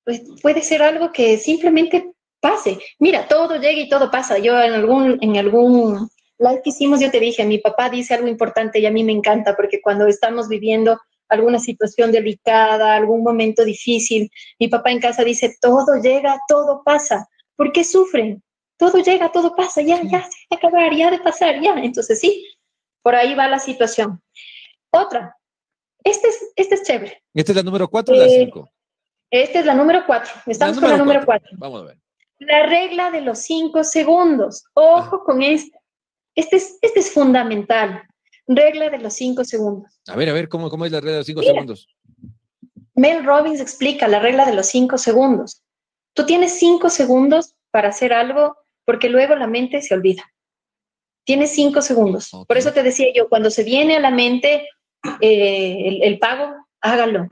[0.03, 2.79] pues, puede ser algo que simplemente pase.
[2.99, 4.37] Mira, todo llega y todo pasa.
[4.37, 8.27] Yo en algún, en algún la que hicimos, yo te dije, mi papá dice algo
[8.27, 13.65] importante y a mí me encanta porque cuando estamos viviendo alguna situación delicada, algún momento
[13.65, 17.27] difícil, mi papá en casa dice, todo llega, todo pasa.
[17.55, 18.43] ¿Por qué sufren?
[18.77, 21.73] Todo llega, todo pasa, ya, ya, se va a acabar, ya de pasar, ya.
[21.73, 22.47] Entonces sí,
[23.01, 24.21] por ahí va la situación.
[24.91, 25.35] Otra,
[26.03, 27.23] este es, este es chévere.
[27.33, 28.69] ¿Esta es la número cuatro o la eh, cinco?
[29.31, 30.31] Esta es la número cuatro.
[30.45, 31.49] Estamos con la número cuatro.
[31.57, 31.97] Vamos a ver.
[32.39, 34.63] La regla de los cinco segundos.
[34.73, 35.76] Ojo con esta.
[36.37, 38.03] Este es, este es fundamental.
[38.47, 39.99] regla de los cinco segundos.
[40.07, 41.87] A ver, a ver, ¿cómo, cómo es la regla de los cinco segundos?
[42.93, 45.63] Mel Robbins explica la regla de los cinco segundos.
[46.13, 50.23] Tú tienes cinco segundos para hacer algo porque luego la mente se olvida.
[51.25, 52.29] Tienes cinco segundos.
[52.47, 54.67] Por eso te decía yo, cuando se viene a la mente
[55.19, 57.29] eh, el, el pago, hágalo.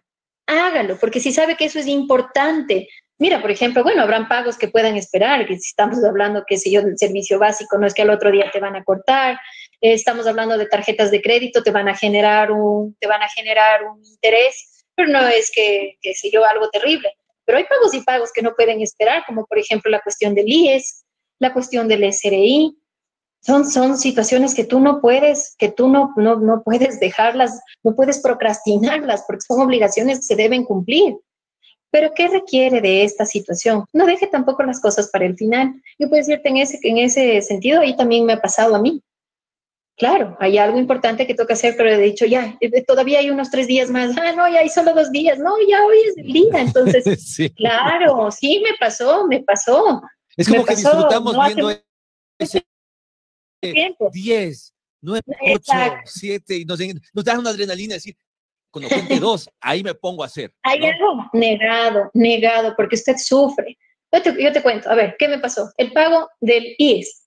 [0.47, 2.89] Hágalo, porque si sabe que eso es importante.
[3.17, 6.69] Mira, por ejemplo, bueno, habrán pagos que puedan esperar, que si estamos hablando, qué sé
[6.69, 9.39] yo, del servicio básico, no es que al otro día te van a cortar,
[9.79, 13.29] eh, estamos hablando de tarjetas de crédito, te van a generar un, te van a
[13.29, 17.13] generar un interés, pero no es que, que sé yo, algo terrible.
[17.45, 20.49] Pero hay pagos y pagos que no pueden esperar, como por ejemplo la cuestión del
[20.49, 21.05] IES,
[21.39, 22.77] la cuestión del SRI.
[23.41, 27.95] Son, son situaciones que tú no puedes, que tú no, no, no puedes dejarlas, no
[27.95, 31.15] puedes procrastinarlas, porque son obligaciones que se deben cumplir.
[31.95, 33.85] Pero ¿qué requiere de esta situación?
[33.93, 35.81] No deje tampoco las cosas para el final.
[35.97, 39.01] Yo puedo decirte en ese, en ese sentido, ahí también me ha pasado a mí.
[39.95, 43.49] Claro, hay algo importante que toca hacer, pero he dicho, ya, eh, todavía hay unos
[43.49, 44.13] tres días más.
[44.17, 45.39] Ah, no, ya hay solo dos días.
[45.39, 46.59] No, ya hoy es el día.
[46.59, 47.49] Entonces, sí.
[47.51, 50.01] claro, sí, me pasó, me pasó.
[50.35, 51.81] Es como me que pasó, disfrutamos no hace viendo
[52.39, 52.65] ese
[53.61, 54.09] Tiempo.
[54.11, 56.11] 10, 9, 8, Exacto.
[56.13, 56.77] 7, y nos,
[57.13, 58.17] nos da una adrenalina decir,
[58.75, 60.51] cuando cuente dos, ahí me pongo a hacer.
[60.63, 60.87] Hay ¿no?
[60.87, 63.77] algo negado, negado, porque usted sufre.
[64.11, 65.71] Yo te, yo te cuento, a ver, ¿qué me pasó?
[65.77, 67.25] El pago del IES.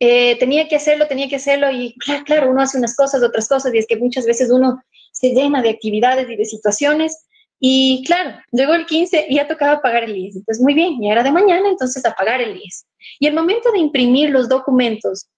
[0.00, 3.46] Eh, tenía que hacerlo, tenía que hacerlo y claro, claro, uno hace unas cosas, otras
[3.48, 4.82] cosas, y es que muchas veces uno
[5.12, 7.26] se llena de actividades y de situaciones.
[7.60, 10.36] Y claro, llegó el 15 y ya tocaba pagar el IES.
[10.36, 12.86] Entonces, muy bien, ya era de mañana, entonces a pagar el IES.
[13.18, 15.28] Y el momento de imprimir los documentos,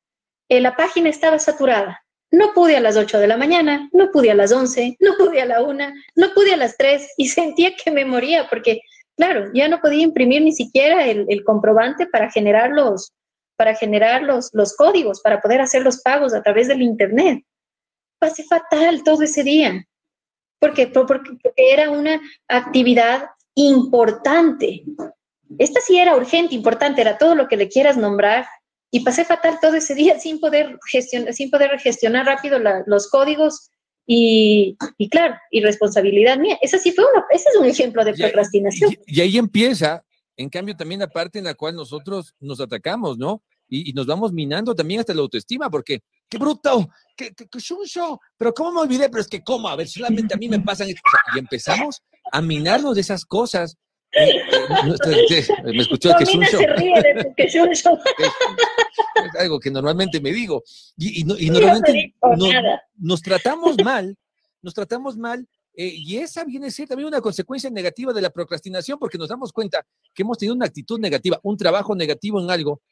[0.48, 2.04] eh, la página estaba saturada.
[2.32, 5.40] No pude a las 8 de la mañana, no pude a las 11, no pude
[5.42, 8.80] a la 1, no pude a las 3 y sentía que me moría porque,
[9.16, 13.12] claro, ya no podía imprimir ni siquiera el, comprobante para generar, los,
[13.56, 17.42] para generar los, códigos, para poder hacer los pagos a través del Internet.
[18.20, 19.84] Pasé fatal todo ese día.
[20.60, 20.92] Porque
[21.56, 24.84] era una actividad importante.
[25.58, 28.46] Esta sí era urgente, importante, era todo lo que le quieras nombrar,
[28.90, 33.08] y pasé fatal todo ese día sin poder gestionar, sin poder gestionar rápido la- los
[33.08, 33.70] códigos
[34.06, 36.58] y, y claro, irresponsabilidad mía.
[36.60, 38.92] Esa sí fue una, ese es un ejemplo de procrastinación.
[39.06, 40.04] Y, y ahí empieza,
[40.36, 43.42] en cambio, también la parte en la cual nosotros nos atacamos, ¿no?
[43.72, 48.18] Y, nos vamos minando también hasta la autoestima, porque qué bruto, qué, qué, qué chuncho,
[48.36, 50.88] pero cómo me olvidé, pero es que cómo, a ver, solamente a mí me pasan,
[50.88, 51.00] esto.
[51.06, 53.76] O sea, y empezamos a minarnos de esas cosas.
[54.12, 54.42] Eh,
[55.64, 57.98] me escuchó que se ríe de que yo- yo-
[59.24, 60.62] es algo que normalmente me digo.
[60.96, 62.46] Y, y no- y yo no normalmente no-
[62.98, 64.16] nos tratamos mal,
[64.62, 68.30] nos tratamos mal, eh, y esa viene a ser también una consecuencia negativa de la
[68.30, 72.50] procrastinación, porque nos damos cuenta que hemos tenido una actitud negativa, un trabajo negativo en
[72.50, 72.82] algo,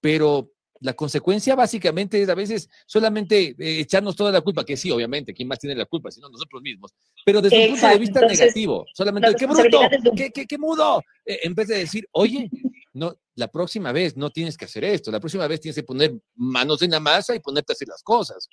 [0.00, 0.50] pero
[0.80, 5.34] la consecuencia básicamente es a veces solamente eh, echarnos toda la culpa, que sí, obviamente,
[5.34, 6.10] ¿quién más tiene la culpa?
[6.10, 6.92] Sino nosotros mismos,
[7.24, 10.30] pero desde un punto de Exacto, vista entonces, negativo, solamente, la qué bruto, un- qué,
[10.30, 12.50] qué, qué mudo, Eh, en vez de decir, oye,
[12.94, 16.14] no, la próxima vez no tienes que hacer esto, la próxima vez tienes que poner
[16.34, 18.48] manos en la masa y ponerte a hacer las cosas,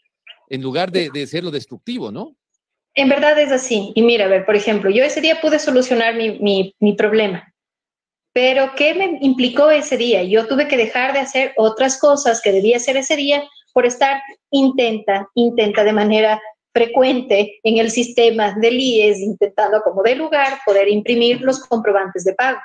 [0.49, 2.35] en lugar de, de ser lo destructivo, ¿no?
[2.93, 3.91] En verdad es así.
[3.95, 7.53] Y mira, a ver, por ejemplo, yo ese día pude solucionar mi, mi, mi problema.
[8.37, 10.21] Pero ¿qué me implicó ese día?
[10.21, 14.21] Yo tuve que dejar de hacer otras cosas que debía hacer ese día por estar
[14.51, 16.39] intenta, intenta de manera
[16.71, 22.35] frecuente en el sistema del IES, intentando como de lugar poder imprimir los comprobantes de
[22.35, 22.59] pago.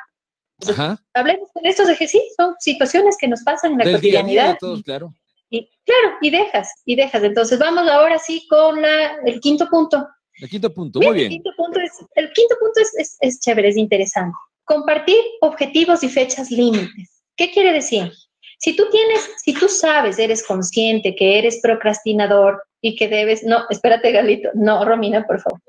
[0.69, 1.03] Ajá.
[1.15, 4.59] Hablemos con estos ejercicios, son situaciones que nos pasan en la Del de cotidianidad.
[4.61, 5.15] todos, claro.
[5.49, 7.23] Y, claro, y dejas, y dejas.
[7.23, 10.07] Entonces vamos ahora sí con la, el quinto punto.
[10.39, 11.43] El quinto punto, Bien, muy El bien.
[11.43, 14.37] quinto punto es, el quinto punto es, es, es chévere, es interesante.
[14.73, 17.23] Compartir objetivos y fechas límites.
[17.37, 18.11] ¿Qué quiere decir?
[18.59, 23.67] Si tú tienes, si tú sabes, eres consciente que eres procrastinador y que debes, no,
[23.69, 25.61] espérate, Galito, no, Romina, por favor.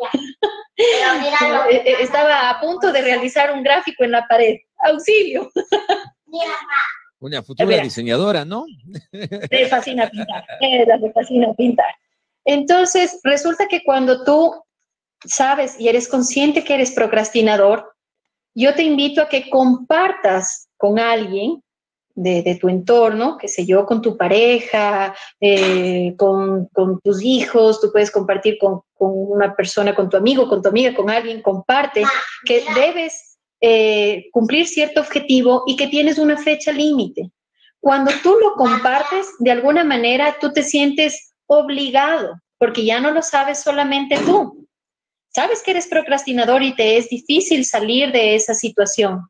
[0.77, 1.65] Míralo.
[1.69, 4.55] Eh, eh, Estaba a punto de realizar un gráfico en la pared.
[4.77, 5.51] Auxilio.
[6.25, 6.53] Mira,
[7.19, 7.83] Una futura Vea.
[7.83, 8.65] diseñadora, ¿no?
[9.49, 10.45] Te fascina pintar.
[10.61, 11.93] Te fascina pintar.
[12.45, 14.63] Entonces, resulta que cuando tú
[15.25, 17.92] sabes y eres consciente que eres procrastinador,
[18.55, 21.61] yo te invito a que compartas con alguien
[22.15, 27.81] de, de tu entorno, qué sé yo, con tu pareja, eh, con, con tus hijos,
[27.81, 31.41] tú puedes compartir con, con una persona, con tu amigo, con tu amiga, con alguien,
[31.41, 32.03] comparte
[32.45, 37.31] que debes eh, cumplir cierto objetivo y que tienes una fecha límite.
[37.79, 43.21] Cuando tú lo compartes, de alguna manera tú te sientes obligado, porque ya no lo
[43.21, 44.67] sabes solamente tú.
[45.35, 49.27] Sabes que eres procrastinador y te es difícil salir de esa situación,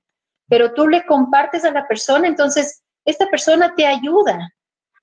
[0.49, 4.53] pero tú le compartes a la persona, entonces esta persona te ayuda.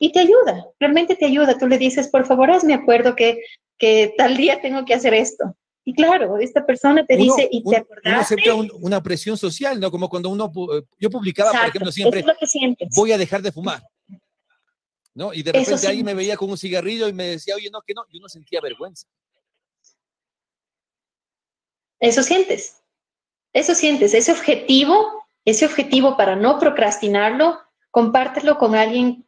[0.02, 1.58] y te ayuda, realmente te ayuda.
[1.58, 3.38] Tú le dices, por favor, hazme acuerdo que,
[3.78, 5.54] que tal día tengo que hacer esto.
[5.84, 8.08] Y claro, esta persona te dice, y te acordaste.
[8.08, 9.90] Uno acepta un, una presión social, ¿no?
[9.90, 10.50] Como cuando uno,
[10.98, 11.92] yo publicaba, Exacto, por ejemplo,
[12.46, 13.82] siempre, es voy a dejar de fumar.
[15.12, 15.34] ¿No?
[15.34, 17.82] Y de repente Eso alguien me veía con un cigarrillo y me decía, oye, no,
[17.82, 19.06] que no, yo no sentía vergüenza.
[22.00, 22.80] Eso sientes.
[23.52, 24.14] Eso sientes.
[24.14, 27.58] Ese objetivo, ese objetivo para no procrastinarlo,
[27.90, 29.24] compártelo con alguien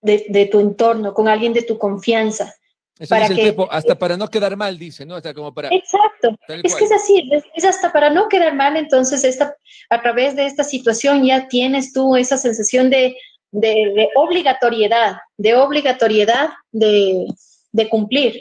[0.00, 2.54] de, de tu entorno, con alguien de tu confianza.
[2.98, 5.16] Eso Para dice el que- Pepo, hasta para no quedar mal, dice, ¿no?
[5.16, 5.70] Hasta como para...
[5.70, 6.36] Exacto.
[6.62, 9.56] Es que es así, es, es hasta para no quedar mal, entonces esta,
[9.90, 13.16] a través de esta situación ya tienes tú esa sensación de,
[13.50, 17.26] de, de obligatoriedad, de obligatoriedad de,
[17.72, 18.40] de cumplir.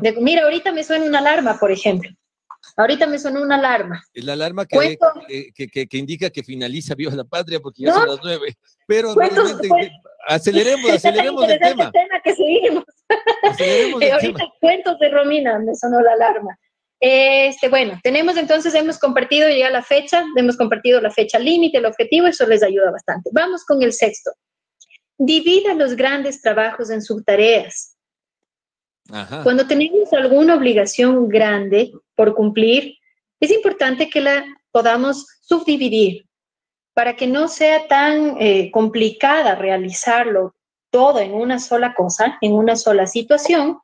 [0.00, 2.10] De, mira, ahorita me suena una alarma, por ejemplo.
[2.76, 4.02] Ahorita me sonó una alarma.
[4.12, 4.98] Es la alarma que,
[5.54, 7.96] que, que- indica que finaliza Viva la Patria porque ya No.
[8.00, 8.56] son las nueve.
[8.86, 9.92] Pero realmente,
[10.26, 11.92] aceleremos, aceleremos el tema.
[11.92, 12.84] tema que seguimos.
[13.42, 14.52] Aceleremos Eh, el ahorita tema.
[14.60, 16.58] cuentos de Romina, me sonó la alarma.
[17.00, 21.84] Este, bueno, tenemos entonces, hemos compartido ya la fecha, hemos compartido la fecha límite, el
[21.86, 23.28] objetivo, eso les ayuda bastante.
[23.32, 24.32] Vamos con el sexto.
[25.18, 27.96] Divida los grandes trabajos en subtareas.
[29.10, 29.42] Ajá.
[29.42, 32.96] Cuando tenemos alguna obligación grande por cumplir,
[33.40, 36.26] es importante que la podamos subdividir
[36.94, 40.54] para que no sea tan eh, complicada realizarlo
[40.90, 43.78] todo en una sola cosa, en una sola situación.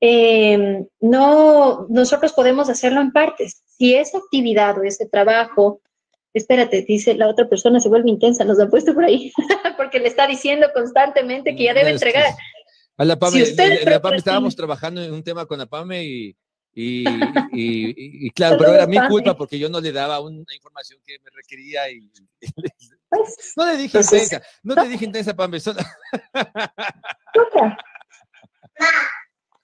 [0.00, 3.62] eh, no, nosotros podemos hacerlo en partes.
[3.76, 5.80] Si esa actividad o ese trabajo,
[6.32, 9.32] espérate, dice la otra persona se vuelve intensa, nos han puesto por ahí,
[9.76, 12.26] porque le está diciendo constantemente que ya debe entregar.
[12.96, 16.04] A la PAME, Si la- la PAME estábamos trabajando en un tema con la PAME
[16.04, 16.36] y,
[16.74, 17.08] y,
[17.52, 19.38] y- y claro, pero era mi culpa Pame.
[19.38, 22.08] porque yo no le daba una información que me requería y
[23.10, 25.60] Pues, no le dije Entonces, intensa, no te dije intensa, PAME.
[25.60, 25.80] solo-.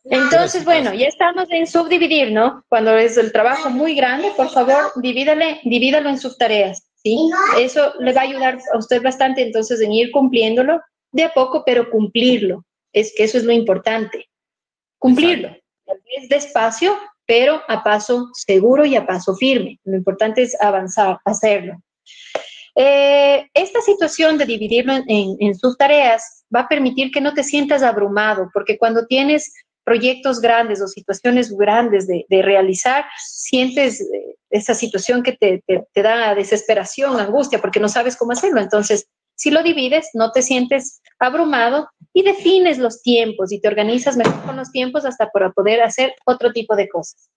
[0.04, 2.62] Entonces, bueno, ya estamos en subdividir, ¿no?
[2.68, 7.16] Cuando es el trabajo muy grande, por favor, divídale, divídalo en subtareas, ¿sí?
[7.58, 10.80] Eso le va a ayudar a usted bastante entonces en ir cumpliéndolo
[11.12, 12.66] de a poco, pero cumplirlo.
[12.92, 14.28] Es que eso es lo importante.
[14.98, 15.56] Cumplirlo.
[15.94, 19.78] Tal vez despacio, pero a paso seguro y a paso firme.
[19.84, 21.80] Lo importante es avanzar, hacerlo.
[22.76, 27.82] Eh, esta situación de dividirlo en, en subtareas va a permitir que no te sientas
[27.82, 29.52] abrumado, porque cuando tienes
[29.84, 35.62] proyectos grandes o situaciones grandes de, realizar, sientes eh, esa situación que te,
[36.02, 38.60] da desesperación, angustia, porque no sabes cómo hacerlo.
[38.60, 44.16] Entonces, si lo divides, no te sientes abrumado y defines los tiempos y te organizas
[44.16, 47.28] mejor con los tiempos hasta para poder hacer otro tipo de cosas.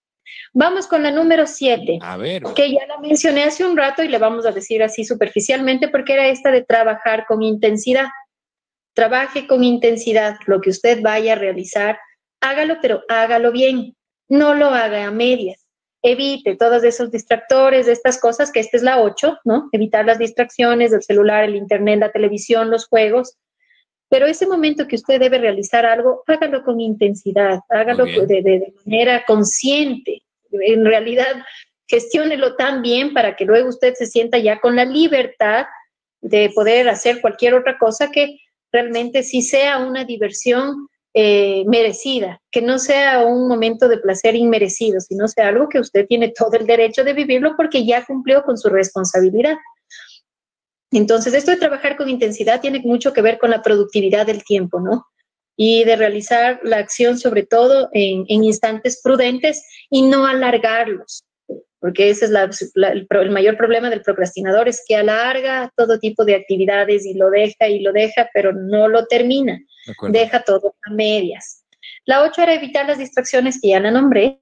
[0.53, 1.99] Vamos con la número 7.
[2.01, 2.43] A ver.
[2.55, 6.13] Que ya la mencioné hace un rato y le vamos a decir así superficialmente porque
[6.13, 8.07] era esta de trabajar con intensidad.
[8.93, 11.97] Trabaje con intensidad lo que usted vaya a realizar
[12.41, 13.95] hágalo, pero hágalo bien.
[14.29, 15.66] No lo haga a medias.
[16.01, 19.69] Evite todos esos distractores, estas cosas, que esta es la 8, ¿no?
[19.71, 23.37] Evitar las distracciones del celular, el internet, la televisión, los juegos.
[24.09, 28.73] Pero ese momento que usted debe realizar algo, hágalo con intensidad, hágalo de, de, de,
[28.85, 30.23] manera consciente.
[30.51, 31.43] En realidad,
[31.87, 35.65] gestiónelo tan bien para que luego usted se sienta ya con la libertad
[36.21, 38.39] de poder hacer cualquier otra cosa que
[38.71, 40.87] realmente sí sea una diversión
[41.19, 46.05] eh, merecida, que no sea un momento de placer inmerecido, sino sea algo que usted
[46.05, 49.57] tiene todo el derecho de vivirlo porque ya cumplió con su responsabilidad.
[50.91, 54.79] Entonces, esto de trabajar con intensidad tiene mucho que ver con la productividad del tiempo,
[54.79, 55.07] ¿no?
[55.55, 61.25] Y de realizar la acción sobre todo en, en instantes prudentes y no alargarlos,
[61.79, 65.99] porque ese es la, la, el, el, mayor problema del procrastinador, es que alarga todo
[65.99, 69.59] tipo de actividades y lo deja y lo deja, pero no lo termina
[70.09, 71.63] deja todo a medias.
[72.05, 74.41] La ocho era evitar las distracciones que ya la nombré.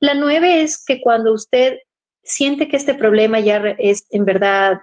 [0.00, 1.78] La nueve es que cuando usted
[2.22, 4.78] siente que este problema ya es en verdad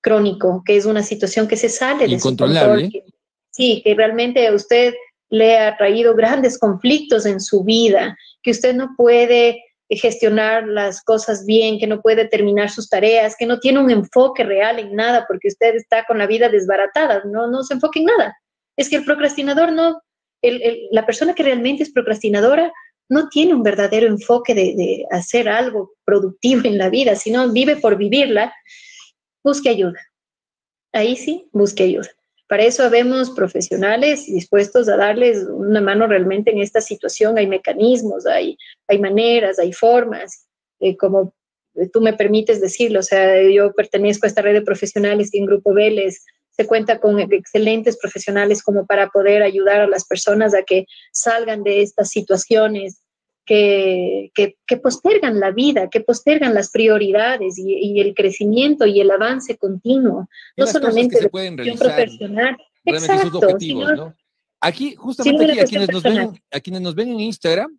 [0.00, 3.04] crónico, que es una situación que se sale de su control, que,
[3.50, 4.94] sí, que realmente a usted
[5.30, 11.44] le ha traído grandes conflictos en su vida, que usted no puede gestionar las cosas
[11.46, 15.24] bien, que no puede terminar sus tareas, que no tiene un enfoque real en nada
[15.28, 18.36] porque usted está con la vida desbaratada, no, no se enfoque en nada.
[18.76, 20.00] Es que el procrastinador no,
[20.90, 22.72] la persona que realmente es procrastinadora
[23.08, 27.76] no tiene un verdadero enfoque de, de, hacer algo productivo en la vida, sino vive
[27.76, 28.54] por vivirla,
[29.44, 30.00] busque ayuda.
[30.92, 32.08] Ahí sí, busque ayuda.
[32.54, 37.36] Para eso vemos profesionales dispuestos a darles una mano realmente en esta situación.
[37.36, 40.46] Hay mecanismos, hay, hay maneras, hay formas,
[40.78, 41.34] eh, como
[41.92, 43.00] tú me permites decirlo.
[43.00, 47.00] O sea, yo pertenezco a esta red de profesionales y en Grupo Vélez se cuenta
[47.00, 52.10] con excelentes profesionales como para poder ayudar a las personas a que salgan de estas
[52.10, 53.00] situaciones
[53.44, 59.56] que, que, postergan la vida, que postergan las prioridades y, el crecimiento y el avance
[59.56, 62.56] continuo, no solamente se pueden realizar, profesional.
[62.84, 64.14] Exacto, objetivos, ¿no?
[64.60, 67.78] Aquí, justamente aquí, a quienes, nos ven, a quienes nos ven en Instagram,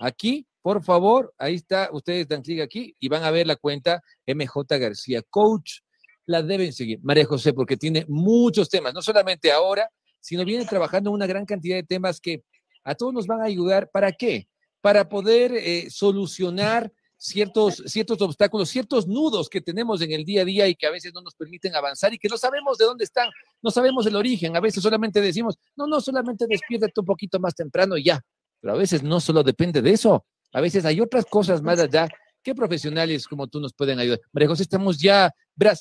[0.00, 4.02] aquí, por favor, ahí está, ustedes dan clic aquí y van a ver la cuenta
[4.26, 5.78] MJ García Coach.
[6.26, 9.88] La deben seguir, María José, porque tiene muchos temas, no solamente ahora,
[10.20, 12.42] sino viene trabajando una gran cantidad de temas que
[12.82, 13.90] a todos nos van a ayudar.
[13.90, 14.48] ¿Para qué?
[14.84, 20.44] Para poder eh, solucionar ciertos, ciertos obstáculos, ciertos nudos que tenemos en el día a
[20.44, 23.04] día y que a veces no nos permiten avanzar y que no sabemos de dónde
[23.04, 23.30] están,
[23.62, 24.54] no sabemos el origen.
[24.56, 28.20] A veces solamente decimos, no, no, solamente despiértate un poquito más temprano y ya.
[28.60, 30.26] Pero a veces no solo depende de eso.
[30.52, 32.06] A veces hay otras cosas más allá
[32.44, 34.20] ¿Qué profesionales como tú nos pueden ayudar?
[34.30, 35.34] María José, estamos ya,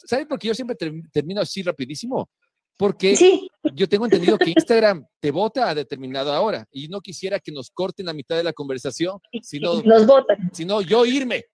[0.06, 0.78] ¿sabes por qué yo siempre
[1.12, 2.30] termino así rapidísimo?
[2.78, 3.16] Porque
[3.76, 7.70] yo tengo entendido que Instagram te vota a determinada hora y no quisiera que nos
[7.70, 10.50] corten la mitad de la conversación, sino, nos votan.
[10.52, 11.46] sino yo irme.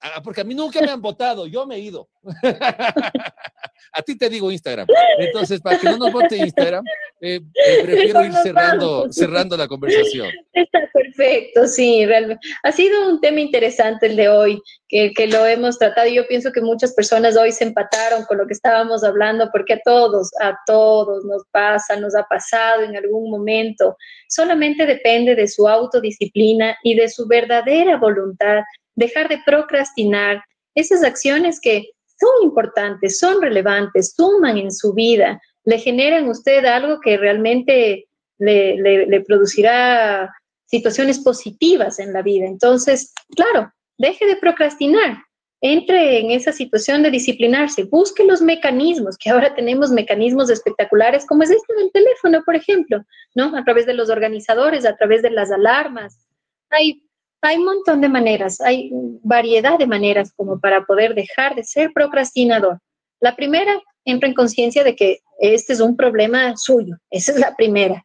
[0.00, 2.08] Ah, porque a mí nunca me han votado, yo me he ido.
[3.92, 4.86] a ti te digo Instagram.
[5.18, 6.84] Entonces, para que no nos vote Instagram,
[7.20, 10.28] eh, eh, prefiero ir cerrando, cerrando la conversación.
[10.52, 12.46] Está perfecto, sí, realmente.
[12.62, 16.08] Ha sido un tema interesante el de hoy, que, que lo hemos tratado.
[16.08, 19.80] Yo pienso que muchas personas hoy se empataron con lo que estábamos hablando, porque a
[19.84, 23.96] todos, a todos nos pasa, nos ha pasado en algún momento.
[24.28, 28.62] Solamente depende de su autodisciplina y de su verdadera voluntad
[28.96, 30.42] dejar de procrastinar
[30.74, 36.64] esas acciones que son importantes, son relevantes, suman en su vida, le generan a usted
[36.64, 38.08] algo que realmente
[38.38, 40.32] le, producirá
[40.66, 42.46] situaciones positivas en la vida.
[42.46, 45.18] Entonces, claro, deje de procrastinar,
[45.62, 51.42] entre en esa situación de disciplinarse, busque los mecanismos, que ahora tenemos mecanismos espectaculares, como
[51.42, 53.02] es este del teléfono, por ejemplo,
[53.34, 53.56] ¿no?
[53.56, 56.26] A través de los organizadores, a través de las alarmas.
[56.70, 57.05] Hay
[57.42, 58.90] hay un montón de maneras, hay
[59.22, 62.78] variedad de maneras como para poder dejar de ser procrastinador.
[63.20, 67.54] La primera, entra en conciencia de que este es un problema suyo, esa es la
[67.54, 68.04] primera.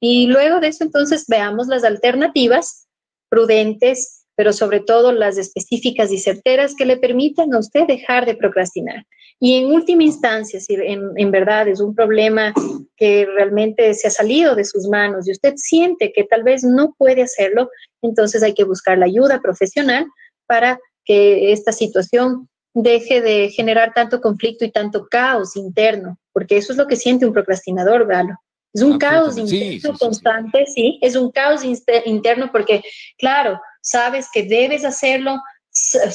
[0.00, 2.88] Y luego de eso, entonces, veamos las alternativas
[3.28, 8.34] prudentes, pero sobre todo las específicas y certeras que le permitan a usted dejar de
[8.34, 9.04] procrastinar.
[9.42, 12.52] Y en última instancia, si en, verdad es un problema
[12.96, 16.94] que realmente se ha salido de sus manos y usted siente que tal vez no
[16.98, 17.70] puede hacerlo,
[18.02, 20.06] entonces hay que buscar la ayuda profesional
[20.46, 26.72] para que esta situación deje de generar tanto conflicto y tanto caos interno, porque eso
[26.72, 28.34] es lo que siente un procrastinador, Galo.
[28.74, 31.62] Es un caos interno constante, sí, es un caos
[32.04, 32.82] interno porque,
[33.18, 35.40] claro, sabes que debes hacerlo,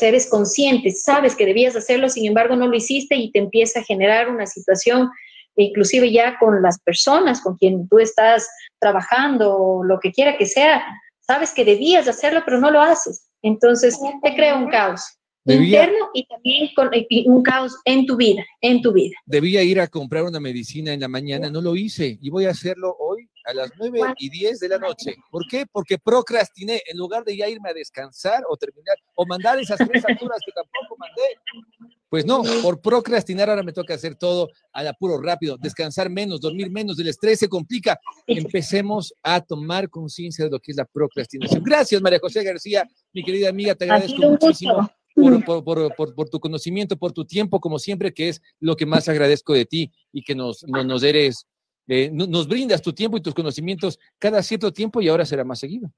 [0.02, 3.84] eres consciente, sabes que debías hacerlo, sin embargo no lo hiciste y te empieza a
[3.84, 5.10] generar una situación,
[5.56, 8.48] inclusive ya con las personas con quien tú estás
[8.80, 10.84] trabajando o lo que quiera que sea,
[11.22, 13.28] sabes que debías hacerlo, pero no lo haces.
[13.42, 15.02] Entonces te crea un caos.
[15.46, 16.90] interno y también con,
[17.26, 19.16] un caos en tu vida, en tu vida.
[19.26, 22.50] Debía ir a comprar una medicina en la mañana, no lo hice y voy a
[22.50, 23.05] hacerlo hoy
[23.46, 25.16] a las 9 y 10 de la noche.
[25.30, 25.66] ¿Por qué?
[25.72, 30.04] Porque procrastiné en lugar de ya irme a descansar o terminar o mandar esas tres
[30.04, 31.66] facturas que tampoco mandé.
[32.10, 36.72] Pues no, por procrastinar ahora me toca hacer todo al apuro rápido, descansar menos, dormir
[36.72, 38.00] menos, el estrés se complica.
[38.28, 41.64] Empecemos a tomar conciencia de lo que es la procrastinación.
[41.64, 44.90] Gracias, María José García, mi querida amiga, te agradezco muchísimo.
[45.14, 48.86] Por, por, por, por, tu conocimiento, por tu tiempo, como siempre, que es lo que
[48.86, 51.48] más agradezco de ti y que nos, nos, nos eres
[51.88, 55.60] eh, nos brindas tu tiempo y tus conocimientos cada cierto tiempo y ahora será más
[55.60, 55.92] seguido.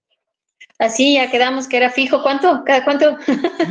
[0.79, 2.21] Así ya quedamos que era fijo.
[2.21, 2.63] ¿Cuánto?
[2.63, 3.17] ¿Cada cuánto?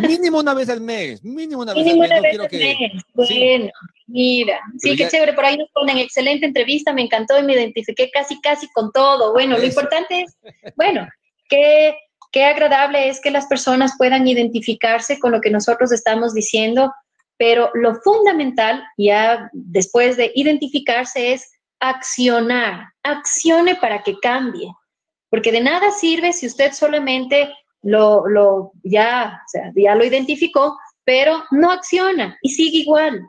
[0.09, 1.23] Mínimo una vez al mes.
[1.23, 3.05] Mínimo una vez al mes.
[3.15, 3.71] Bueno,
[4.07, 4.61] mira.
[4.79, 5.33] Sí, qué chévere.
[5.33, 6.93] Por ahí nos ponen excelente entrevista.
[6.93, 9.33] Me encantó y me identifiqué casi, casi con todo.
[9.33, 10.37] Bueno, lo importante es,
[10.77, 11.07] bueno,
[11.49, 11.97] que
[12.33, 16.93] qué agradable es que las personas puedan identificarse con lo que nosotros estamos diciendo,
[17.39, 24.73] pero lo fundamental, ya después de identificarse, es accionar, accione para que cambie,
[25.31, 27.53] porque de nada sirve si usted solamente
[27.83, 29.43] lo, lo ya,
[29.75, 33.27] ya lo identificó, pero no acciona y sigue igual.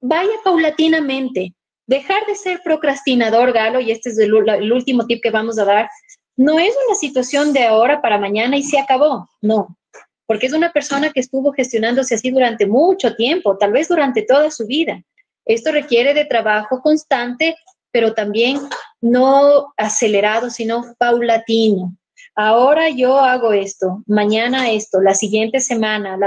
[0.00, 1.54] Vaya paulatinamente,
[1.86, 5.64] dejar de ser procrastinador, Galo, y este es el, el último tip que vamos a
[5.64, 5.88] dar,
[6.36, 9.78] no es una situación de ahora para mañana y se acabó, no,
[10.26, 14.50] porque es una persona que estuvo gestionándose así durante mucho tiempo, tal vez durante toda
[14.50, 15.02] su vida.
[15.46, 17.56] Esto requiere de trabajo constante
[17.96, 18.60] pero también
[19.00, 21.96] no acelerado, sino paulatino.
[22.34, 26.18] Ahora yo hago esto, mañana esto, la siguiente semana,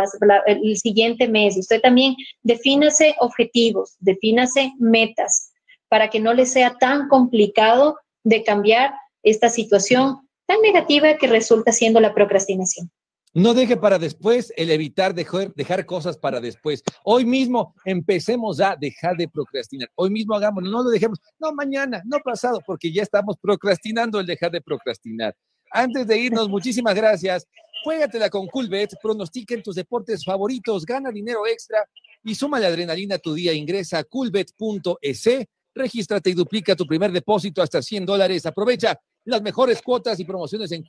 [0.47, 1.57] el siguiente mes.
[1.57, 5.51] Usted también defínase objetivos, defínase metas,
[5.89, 8.91] para que no les sea tan complicado de cambiar
[9.21, 12.89] esta situación tan negativa que resulta siendo la procrastinación.
[13.33, 16.81] No deje para después el evitar dejar, cosas para después.
[17.03, 19.87] Hoy mismo empecemos a dejar de procrastinar.
[19.93, 21.19] Hoy mismo hagámoslo, no lo dejemos.
[21.37, 25.35] No mañana, no pasado, porque ya estamos procrastinando el dejar de procrastinar.
[25.71, 27.45] Antes de irnos, muchísimas gracias.
[27.83, 31.85] Juégatela con Coolbet, pronostica en tus deportes favoritos, gana dinero extra
[32.23, 33.53] y suma la adrenalina a tu día.
[33.53, 35.29] Ingresa a coolbet.es,
[35.75, 38.47] regístrate y duplica tu primer depósito hasta 100 dólares.
[38.47, 40.83] Aprovecha las mejores cuotas y promociones en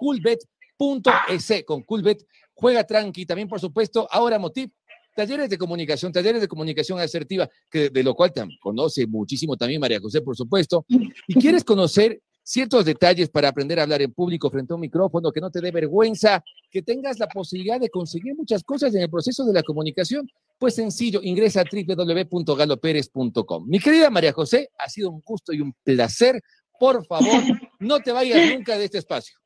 [0.81, 1.65] coolbet.es.
[1.67, 3.27] Con Coolbet, juega tranqui.
[3.27, 4.71] También, por supuesto, ahora Motiv,
[5.15, 10.01] talleres de comunicación, talleres de comunicación asertiva, que, de lo cual conoce muchísimo también María
[10.01, 10.85] José, por supuesto.
[10.89, 15.31] Y quieres conocer ciertos detalles para aprender a hablar en público frente a un micrófono,
[15.31, 19.11] que no te dé vergüenza, que tengas la posibilidad de conseguir muchas cosas en el
[19.11, 20.29] proceso de la comunicación,
[20.59, 23.69] pues sencillo, ingresa a www.galoperes.com.
[23.69, 26.41] Mi querida María José, ha sido un gusto y un placer.
[26.79, 27.43] Por favor,
[27.79, 29.40] no te vayas nunca de este espacio.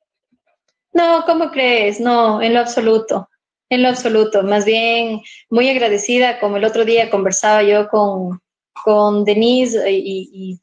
[0.95, 1.99] No, ¿cómo crees?
[1.99, 3.29] No, en lo absoluto,
[3.69, 4.45] en lo absoluto.
[4.45, 5.21] Más bien,
[5.51, 8.41] muy agradecida, como el otro día conversaba yo con,
[8.85, 10.61] con Denise y,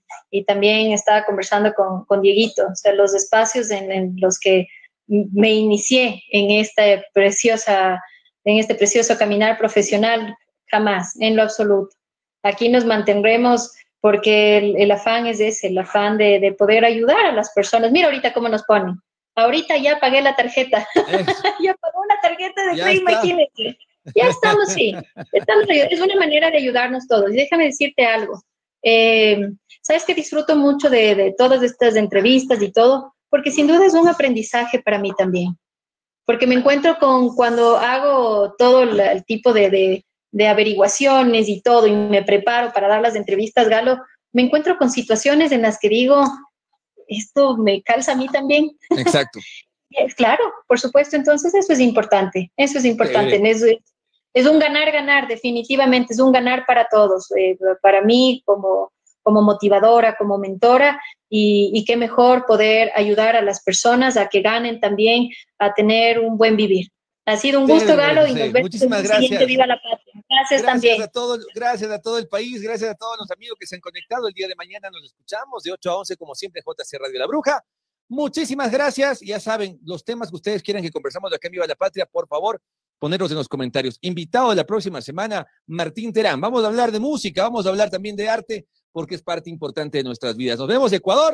[0.47, 4.65] también estaba conversando con, con, Dieguito, o sea, los espacios en, los que
[5.07, 8.01] me inicié en esta preciosa,
[8.45, 10.33] en este precioso caminar profesional,
[10.67, 11.93] jamás, en lo absoluto.
[12.43, 17.51] Aquí nos mantendremos porque el, afán es ese, el afán de, poder ayudar a las
[17.51, 17.91] personas.
[17.91, 19.01] Mira ahorita cómo nos ponen.
[19.35, 20.87] Ahorita ya pagué la tarjeta.
[21.61, 23.77] ya pagó una tarjeta de Free, imagínate.
[24.15, 24.95] Ya estamos, sí.
[25.33, 27.31] es una manera de ayudarnos todos.
[27.31, 28.41] Y déjame decirte algo.
[28.83, 29.51] Eh,
[29.81, 34.07] Sabes que disfruto mucho de, todas estas entrevistas y todo, porque sin duda es un
[34.07, 35.57] aprendizaje para mí también.
[36.25, 41.91] Porque me encuentro con cuando hago todo el, tipo de, de, averiguaciones y todo, y
[41.91, 43.97] me preparo para dar las entrevistas, Galo,
[44.33, 46.23] me encuentro con situaciones en las que digo,
[47.17, 48.71] esto me calza a mí también.
[48.89, 49.39] Exacto.
[50.17, 53.63] claro, por supuesto, entonces eso es importante, eso es importante, es,
[54.33, 58.91] es un ganar-ganar, definitivamente, es un ganar para todos, eh, para mí como,
[59.23, 64.79] como motivadora, como mentora, y, qué mejor poder ayudar a las personas a que ganen
[64.79, 66.87] también, a tener un buen vivir.
[67.25, 70.23] Ha sido un gusto, Galo, y nos vemos en el siguiente Viva la Patria.
[70.27, 71.01] Gracias, también.
[71.01, 73.81] A todo, gracias a todo el país, gracias a todos los amigos que se han
[73.81, 74.27] conectado.
[74.27, 77.27] El día de mañana nos escuchamos de 8 a 11, como siempre, JC Radio La
[77.27, 77.63] Bruja.
[78.09, 79.21] Muchísimas gracias.
[79.21, 82.05] Ya saben, los temas que ustedes quieran que conversamos de acá en Viva la Patria,
[82.05, 82.59] por favor,
[82.97, 83.97] ponerlos en los comentarios.
[84.01, 86.41] Invitado de la próxima semana, Martín Terán.
[86.41, 89.99] Vamos a hablar de música, vamos a hablar también de arte, porque es parte importante
[89.99, 90.57] de nuestras vidas.
[90.57, 91.29] Nos vemos, Ecuador.